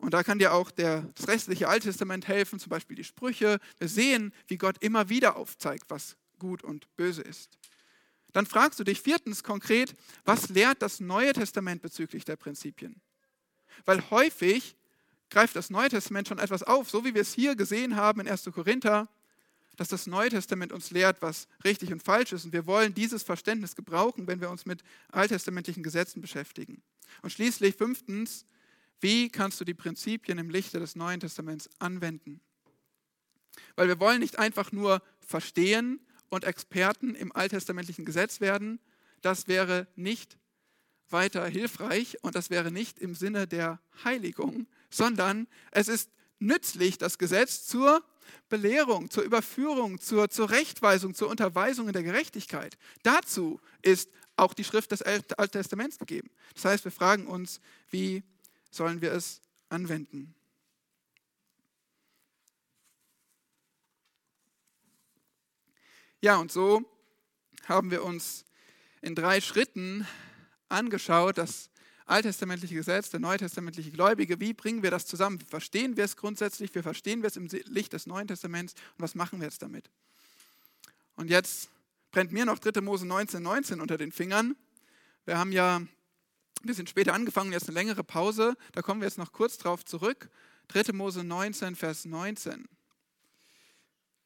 [0.01, 3.59] Und da kann dir auch der, das restliche Alte Testament helfen, zum Beispiel die Sprüche.
[3.77, 7.57] Wir sehen, wie Gott immer wieder aufzeigt, was gut und böse ist.
[8.33, 9.95] Dann fragst du dich viertens konkret,
[10.25, 12.99] was lehrt das Neue Testament bezüglich der Prinzipien?
[13.85, 14.75] Weil häufig
[15.29, 18.27] greift das Neue Testament schon etwas auf, so wie wir es hier gesehen haben in
[18.27, 18.45] 1.
[18.53, 19.07] Korinther,
[19.77, 22.45] dass das Neue Testament uns lehrt, was richtig und falsch ist.
[22.45, 26.81] Und wir wollen dieses Verständnis gebrauchen, wenn wir uns mit alttestamentlichen Gesetzen beschäftigen.
[27.21, 28.45] Und schließlich fünftens,
[29.01, 32.39] wie kannst du die Prinzipien im Lichte des Neuen Testaments anwenden?
[33.75, 35.99] Weil wir wollen nicht einfach nur verstehen
[36.29, 38.79] und Experten im alttestamentlichen Gesetz werden.
[39.21, 40.37] Das wäre nicht
[41.09, 47.17] weiter hilfreich und das wäre nicht im Sinne der Heiligung, sondern es ist nützlich, das
[47.17, 48.03] Gesetz zur
[48.49, 52.77] Belehrung, zur Überführung, zur Zurechtweisung, zur Unterweisung in der Gerechtigkeit.
[53.03, 56.29] Dazu ist auch die Schrift des Alten Testaments gegeben.
[56.53, 58.23] Das heißt, wir fragen uns, wie
[58.71, 60.33] sollen wir es anwenden.
[66.21, 66.83] Ja, und so
[67.65, 68.45] haben wir uns
[69.01, 70.07] in drei Schritten
[70.69, 71.69] angeschaut, das
[72.05, 74.39] alttestamentliche Gesetz, der neutestamentliche Gläubige.
[74.39, 75.39] Wie bringen wir das zusammen?
[75.41, 76.75] Wie verstehen wir es grundsätzlich?
[76.75, 78.73] Wie verstehen wir es im Licht des Neuen Testaments?
[78.97, 79.89] Und was machen wir jetzt damit?
[81.15, 81.69] Und jetzt
[82.11, 82.81] brennt mir noch 3.
[82.81, 84.55] Mose 19, 19 unter den Fingern.
[85.25, 85.81] Wir haben ja
[86.63, 88.55] ein bisschen später angefangen, jetzt eine längere Pause.
[88.73, 90.29] Da kommen wir jetzt noch kurz drauf zurück.
[90.69, 90.93] 3.
[90.93, 92.67] Mose 19, Vers 19.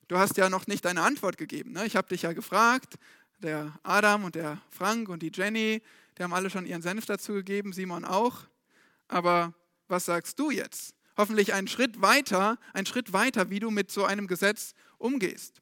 [0.08, 1.72] Du hast ja noch nicht deine Antwort gegeben.
[1.72, 1.86] Ne?
[1.86, 2.96] Ich habe dich ja gefragt,
[3.40, 5.82] der Adam und der Frank und die Jenny,
[6.18, 8.44] die haben alle schon ihren Senf dazu gegeben, Simon auch.
[9.08, 9.54] Aber
[9.88, 10.94] was sagst du jetzt?
[11.18, 15.62] Hoffentlich einen Schritt weiter, einen Schritt weiter, wie du mit so einem Gesetz umgehst.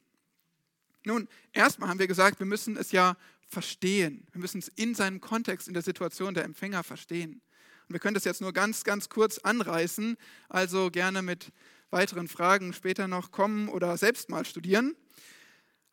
[1.04, 3.16] Nun, erstmal haben wir gesagt, wir müssen es ja
[3.48, 4.26] verstehen.
[4.32, 7.42] Wir müssen es in seinem Kontext, in der Situation der Empfänger verstehen.
[7.88, 10.16] Und wir können das jetzt nur ganz, ganz kurz anreißen,
[10.48, 11.52] also gerne mit
[11.90, 14.96] weiteren Fragen später noch kommen oder selbst mal studieren.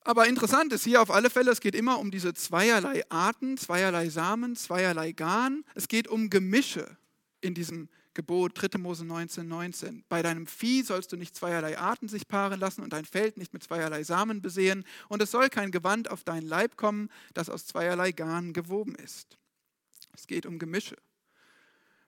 [0.04, 4.10] Aber interessant ist hier auf alle Fälle, es geht immer um diese zweierlei Arten, zweierlei
[4.10, 5.64] Samen, zweierlei Garn.
[5.76, 6.98] Es geht um Gemische
[7.40, 8.78] in diesem Gebot 3.
[8.78, 10.04] Mose 19, 19.
[10.10, 13.54] Bei deinem Vieh sollst du nicht zweierlei Arten sich paaren lassen und dein Feld nicht
[13.54, 14.86] mit zweierlei Samen besehen.
[15.08, 19.38] Und es soll kein Gewand auf deinen Leib kommen, das aus zweierlei Garn gewoben ist.
[20.14, 20.98] Es geht um Gemische.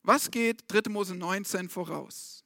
[0.01, 0.89] Was geht 3.
[0.89, 2.43] Mose 19 voraus?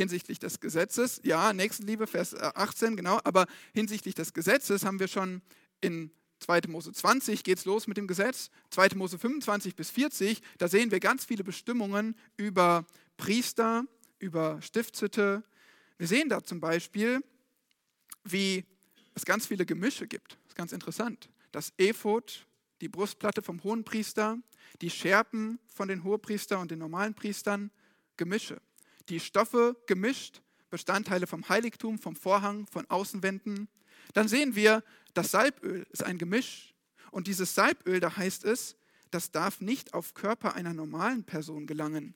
[0.00, 5.08] hinsichtlich des Gesetzes, ja, Nächstenliebe, Vers 18, äh, genau, aber hinsichtlich des Gesetzes haben wir
[5.08, 5.42] schon
[5.80, 6.10] in
[6.40, 6.62] 2.
[6.68, 8.96] Mose 20 geht es los mit dem Gesetz, 2.
[8.96, 12.86] Mose 25 bis 40, da sehen wir ganz viele Bestimmungen über
[13.16, 13.84] Priester,
[14.18, 15.44] über Stiftshütte.
[15.98, 17.22] Wir sehen da zum Beispiel,
[18.24, 18.64] wie
[19.14, 20.32] es ganz viele Gemische gibt.
[20.32, 21.30] Das ist ganz interessant.
[21.52, 22.46] Das Ephod,
[22.80, 24.38] die Brustplatte vom Hohenpriester,
[24.80, 27.70] die Schärpen von den Hohepriester und den normalen Priestern,
[28.16, 28.60] Gemische
[29.10, 33.68] die Stoffe gemischt, Bestandteile vom Heiligtum, vom Vorhang, von Außenwänden.
[34.12, 34.82] Dann sehen wir,
[35.14, 36.74] das Salböl ist ein Gemisch.
[37.10, 38.76] Und dieses Salböl, da heißt es,
[39.10, 42.14] das darf nicht auf Körper einer normalen Person gelangen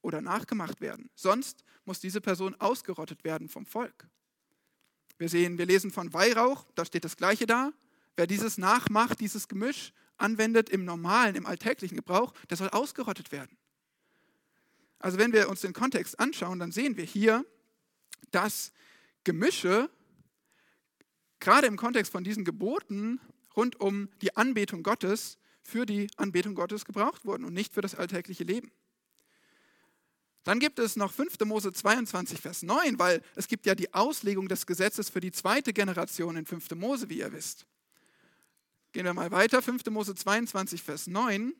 [0.00, 1.10] oder nachgemacht werden.
[1.14, 4.08] Sonst muss diese Person ausgerottet werden vom Volk.
[5.18, 7.72] Wir sehen, wir lesen von Weihrauch, da steht das Gleiche da.
[8.16, 13.56] Wer dieses nachmacht, dieses Gemisch anwendet im normalen, im alltäglichen Gebrauch, der soll ausgerottet werden.
[14.98, 17.44] Also wenn wir uns den Kontext anschauen, dann sehen wir hier,
[18.30, 18.72] dass
[19.24, 19.90] Gemische
[21.42, 23.20] gerade im Kontext von diesen Geboten
[23.54, 27.94] rund um die Anbetung Gottes für die Anbetung Gottes gebraucht wurden und nicht für das
[27.94, 28.70] alltägliche Leben.
[30.44, 31.38] Dann gibt es noch 5.
[31.44, 35.72] Mose 22, Vers 9, weil es gibt ja die Auslegung des Gesetzes für die zweite
[35.72, 36.72] Generation in 5.
[36.72, 37.66] Mose, wie ihr wisst.
[38.92, 39.86] Gehen wir mal weiter, 5.
[39.86, 41.54] Mose 22, Vers 9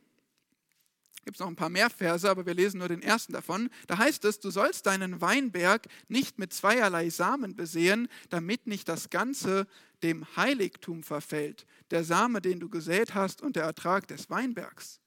[1.25, 3.71] gibt es noch ein paar mehr Verse, aber wir lesen nur den ersten davon.
[3.87, 9.11] Da heißt es, du sollst deinen Weinberg nicht mit zweierlei Samen besehen, damit nicht das
[9.11, 9.67] Ganze
[10.03, 15.01] dem Heiligtum verfällt, der Same, den du gesät hast und der Ertrag des Weinbergs.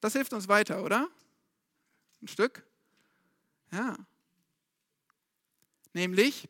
[0.00, 1.08] Das hilft uns weiter, oder?
[2.20, 2.66] Ein Stück?
[3.72, 3.96] Ja.
[5.94, 6.48] Nämlich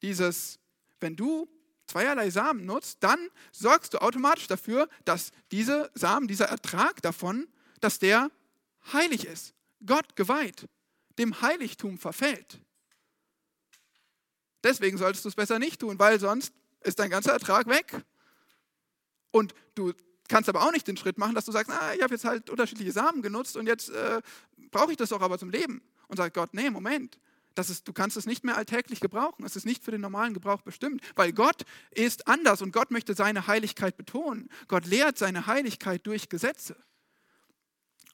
[0.00, 0.58] dieses,
[1.00, 1.48] wenn du
[1.92, 3.18] zweierlei Samen nutzt, dann
[3.52, 7.48] sorgst du automatisch dafür, dass diese Samen, dieser Ertrag davon,
[7.80, 8.30] dass der
[8.92, 10.68] heilig ist, Gott geweiht,
[11.18, 12.60] dem Heiligtum verfällt.
[14.64, 18.04] Deswegen solltest du es besser nicht tun, weil sonst ist dein ganzer Ertrag weg.
[19.30, 19.92] Und du
[20.28, 22.48] kannst aber auch nicht den Schritt machen, dass du sagst, ah, ich habe jetzt halt
[22.48, 24.22] unterschiedliche Samen genutzt und jetzt äh,
[24.70, 25.82] brauche ich das doch aber zum Leben.
[26.08, 27.18] Und sagt Gott, nee, Moment,
[27.54, 29.44] das ist, du kannst es nicht mehr alltäglich gebrauchen.
[29.44, 33.14] Es ist nicht für den normalen Gebrauch bestimmt, weil Gott ist anders und Gott möchte
[33.14, 34.48] seine Heiligkeit betonen.
[34.68, 36.76] Gott lehrt seine Heiligkeit durch Gesetze.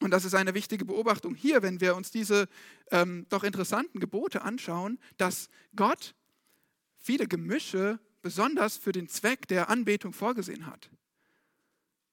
[0.01, 2.49] Und das ist eine wichtige Beobachtung hier, wenn wir uns diese
[2.91, 6.15] ähm, doch interessanten Gebote anschauen, dass Gott
[6.99, 10.91] viele Gemische besonders für den Zweck der Anbetung vorgesehen hat.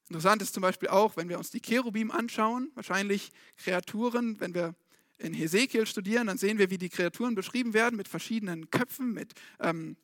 [0.10, 4.76] Interessant ist zum Beispiel auch, wenn wir uns die Cherubim anschauen, wahrscheinlich Kreaturen, wenn wir
[5.18, 9.34] in Hesekiel studieren, dann sehen wir, wie die Kreaturen beschrieben werden mit verschiedenen Köpfen, mit
[9.60, 9.96] ähm,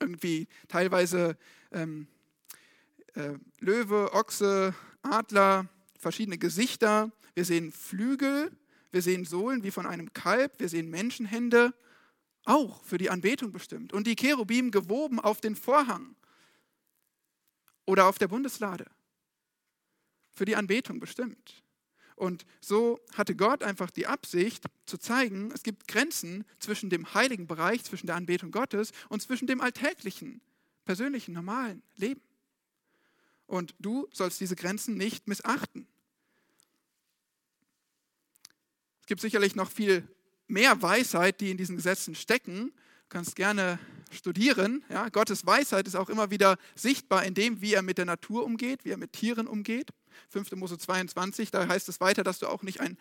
[0.00, 1.36] irgendwie teilweise
[1.70, 2.06] ähm,
[3.14, 5.68] äh, Löwe, Ochse, Adler,
[5.98, 7.12] verschiedene Gesichter.
[7.34, 8.50] Wir sehen Flügel,
[8.90, 11.74] wir sehen Sohlen wie von einem Kalb, wir sehen Menschenhände,
[12.44, 13.92] auch für die Anbetung bestimmt.
[13.92, 16.14] Und die Cherubim gewoben auf den Vorhang
[17.84, 18.86] oder auf der Bundeslade,
[20.30, 21.62] für die Anbetung bestimmt.
[22.16, 27.46] Und so hatte Gott einfach die Absicht zu zeigen, es gibt Grenzen zwischen dem heiligen
[27.46, 30.40] Bereich, zwischen der Anbetung Gottes und zwischen dem alltäglichen,
[30.84, 32.20] persönlichen, normalen Leben.
[33.46, 35.86] Und du sollst diese Grenzen nicht missachten.
[39.00, 40.08] Es gibt sicherlich noch viel
[40.46, 42.72] mehr Weisheit, die in diesen Gesetzen stecken.
[43.08, 43.78] kannst gerne
[44.10, 44.84] studieren.
[44.88, 48.44] Ja, Gottes Weisheit ist auch immer wieder sichtbar in dem, wie er mit der Natur
[48.44, 49.90] umgeht, wie er mit Tieren umgeht.
[50.30, 50.52] 5.
[50.52, 52.98] Mose 22, da heißt es weiter, dass du auch nicht ein,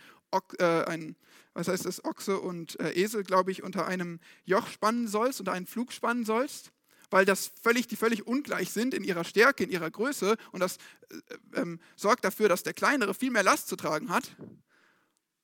[0.60, 1.16] äh, ein
[1.54, 5.52] was heißt das, Ochse und äh, Esel, glaube ich, unter einem Joch spannen sollst, unter
[5.52, 6.72] einen Flug spannen sollst,
[7.10, 10.78] weil das völlig, die völlig ungleich sind in ihrer Stärke, in ihrer Größe und das
[11.10, 14.36] äh, ähm, sorgt dafür, dass der Kleinere viel mehr Last zu tragen hat.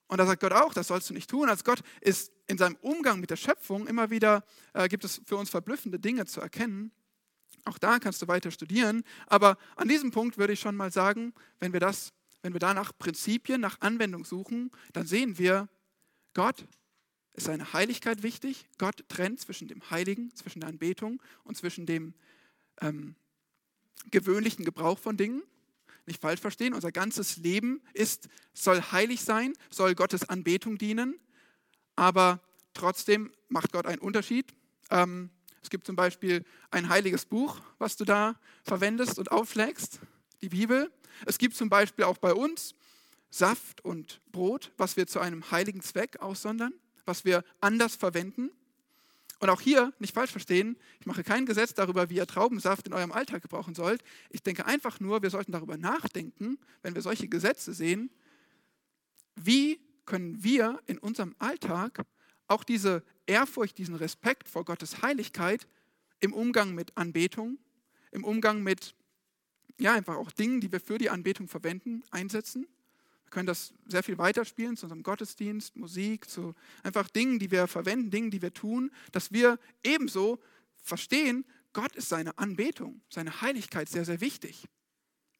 [0.08, 1.50] Und da sagt Gott auch, das sollst du nicht tun.
[1.50, 4.44] Als Gott ist in seinem Umgang mit der Schöpfung immer wieder,
[4.74, 6.92] äh, gibt es für uns verblüffende Dinge zu erkennen.
[7.68, 9.04] Auch da kannst du weiter studieren.
[9.28, 12.74] Aber an diesem Punkt würde ich schon mal sagen, wenn wir das, wenn wir da
[12.74, 15.68] nach Prinzipien, nach Anwendung suchen, dann sehen wir,
[16.34, 16.66] Gott
[17.34, 18.68] ist seine Heiligkeit wichtig.
[18.78, 22.14] Gott trennt zwischen dem Heiligen, zwischen der Anbetung und zwischen dem
[22.82, 23.16] ähm,
[24.12, 25.44] gewöhnlichen Gebrauch von Dingen.
[26.06, 31.20] Nicht falsch verstehen, unser ganzes Leben ist, soll heilig sein, soll Gottes Anbetung dienen,
[31.98, 32.42] aber
[32.74, 34.54] trotzdem macht Gott einen Unterschied.
[34.90, 35.32] Ähm,
[35.68, 40.00] es gibt zum Beispiel ein heiliges Buch, was du da verwendest und aufschlägst,
[40.42, 40.90] die Bibel.
[41.26, 42.74] Es gibt zum Beispiel auch bei uns
[43.30, 46.72] Saft und Brot, was wir zu einem heiligen Zweck aussondern,
[47.04, 48.50] was wir anders verwenden.
[49.40, 52.94] Und auch hier, nicht falsch verstehen, ich mache kein Gesetz darüber, wie ihr Traubensaft in
[52.94, 54.02] eurem Alltag gebrauchen sollt.
[54.30, 58.10] Ich denke einfach nur, wir sollten darüber nachdenken, wenn wir solche Gesetze sehen,
[59.36, 62.06] wie können wir in unserem Alltag
[62.48, 65.68] auch diese Ehrfurcht, diesen Respekt vor Gottes Heiligkeit
[66.20, 67.58] im Umgang mit Anbetung,
[68.12, 68.96] im Umgang mit,
[69.80, 72.68] ja, einfach auch Dingen, die wir für die Anbetung verwenden, einsetzen.
[73.26, 77.68] Wir können das sehr viel weiterspielen zu unserem Gottesdienst, Musik, zu einfach Dingen, die wir
[77.68, 80.40] verwenden, Dingen, die wir tun, dass wir ebenso
[80.82, 84.66] verstehen, Gott ist seine Anbetung, seine Heiligkeit sehr, sehr wichtig.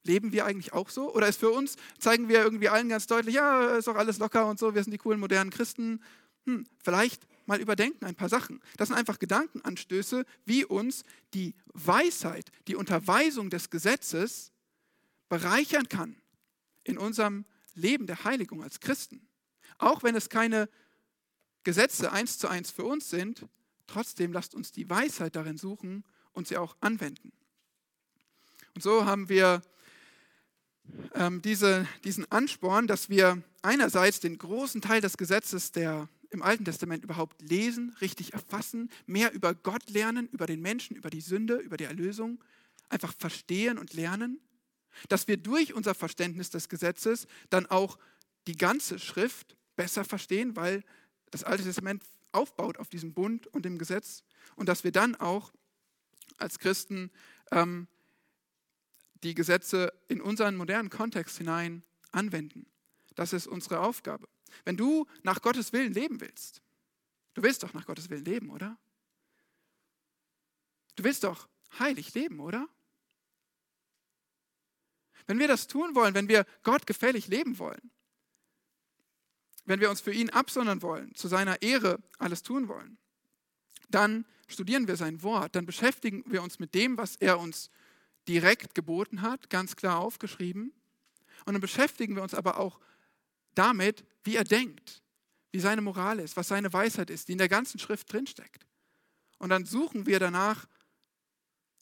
[0.04, 1.14] Leben wir eigentlich auch so?
[1.14, 4.48] Oder ist für uns, zeigen wir irgendwie allen ganz deutlich, ja, ist doch alles locker
[4.48, 6.02] und so, wir sind die coolen modernen Christen.
[6.48, 8.62] Hm, vielleicht mal überdenken ein paar Sachen.
[8.78, 14.54] Das sind einfach Gedankenanstöße, wie uns die Weisheit, die Unterweisung des Gesetzes
[15.28, 16.16] bereichern kann
[16.86, 17.46] in unserem
[17.76, 19.28] Leben der Heiligung als Christen.
[19.78, 20.70] Auch wenn es keine
[21.64, 23.46] Gesetze eins zu eins für uns sind,
[23.88, 27.34] trotzdem lasst uns die Weisheit darin suchen und sie auch anwenden.
[28.74, 29.62] Und so haben wir
[31.14, 36.66] ähm, diese, diesen Ansporn, dass wir einerseits den großen Teil des Gesetzes, der im Alten
[36.66, 41.56] Testament überhaupt lesen, richtig erfassen, mehr über Gott lernen, über den Menschen, über die Sünde,
[41.56, 42.44] über die Erlösung,
[42.90, 44.40] einfach verstehen und lernen
[45.10, 47.98] dass wir durch unser Verständnis des Gesetzes dann auch
[48.48, 50.84] die ganze Schrift besser verstehen, weil
[51.32, 54.24] das Alte Testament aufbaut auf diesem Bund und dem Gesetz
[54.56, 55.54] und dass wir dann auch
[56.38, 57.12] als Christen
[57.52, 57.88] ähm,
[59.24, 62.68] die Gesetze in unseren modernen Kontext hinein anwenden.
[63.18, 64.30] Das ist unsere Aufgabe.
[64.64, 66.62] Wenn du nach Gottes Willen leben willst,
[67.34, 68.78] du willst doch nach Gottes Willen leben, oder?
[70.96, 71.50] Du willst doch
[71.80, 72.70] heilig leben, oder?
[75.26, 77.90] Wenn wir das tun wollen, wenn wir Gott gefällig leben wollen,
[79.66, 83.00] wenn wir uns für ihn absondern wollen, zu seiner Ehre alles tun wollen,
[83.90, 87.72] dann studieren wir sein Wort, dann beschäftigen wir uns mit dem, was er uns
[88.28, 90.72] direkt geboten hat, ganz klar aufgeschrieben.
[91.46, 92.80] Und dann beschäftigen wir uns aber auch
[93.58, 95.02] damit, wie er denkt,
[95.52, 98.66] wie seine Moral ist, was seine Weisheit ist, die in der ganzen Schrift drinsteckt.
[99.40, 100.68] Und dann suchen wir danach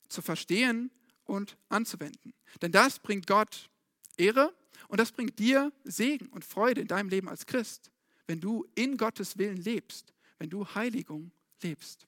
[0.07, 0.91] zu verstehen,
[1.25, 2.33] und anzuwenden.
[2.61, 3.69] Denn das bringt Gott
[4.17, 4.53] Ehre
[4.87, 7.91] und das bringt dir Segen und Freude in deinem Leben als Christ,
[8.27, 12.07] wenn du in Gottes Willen lebst, wenn du Heiligung lebst.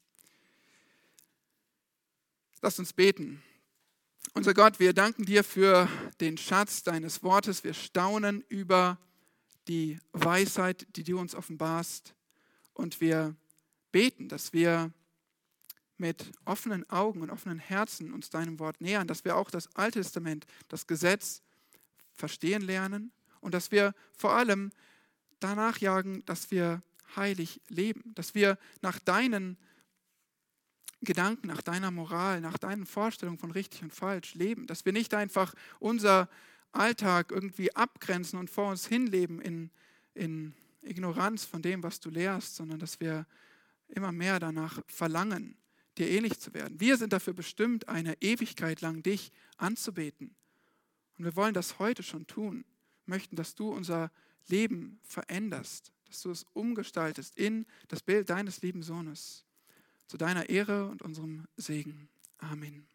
[2.62, 3.44] Lass uns beten.
[4.34, 5.90] Unser Gott, wir danken dir für
[6.20, 7.64] den Schatz deines Wortes.
[7.64, 9.00] Wir staunen über
[9.68, 12.16] die Weisheit, die du uns offenbarst.
[12.74, 13.36] Und wir
[13.92, 14.92] beten, dass wir
[15.98, 20.00] mit offenen Augen und offenen Herzen uns deinem Wort nähern, dass wir auch das Alte
[20.00, 21.42] Testament, das Gesetz
[22.14, 23.12] verstehen lernen
[23.42, 24.72] und dass wir vor allem
[25.40, 26.84] danach jagen, dass wir
[27.16, 29.58] heilig leben, dass wir nach deinen
[31.02, 35.14] Gedanken, nach deiner Moral, nach deinen Vorstellungen von richtig und falsch leben, dass wir nicht
[35.14, 36.28] einfach unser
[36.72, 39.72] Alltag irgendwie abgrenzen und vor uns hinleben in,
[40.14, 43.26] in Ignoranz von dem, was du lehrst, sondern dass wir
[43.88, 45.58] immer mehr danach verlangen,
[45.98, 46.80] dir ähnlich zu werden.
[46.80, 50.36] Wir sind dafür bestimmt, eine Ewigkeit lang dich anzubeten.
[51.18, 52.66] Und wir wollen das heute schon tun.
[53.06, 54.12] Wir möchten, dass du unser
[54.48, 59.46] Leben veränderst, dass du es umgestaltest in das Bild deines lieben Sohnes.
[60.08, 62.08] Zu deiner Ehre und unserem Segen.
[62.38, 62.88] Amen.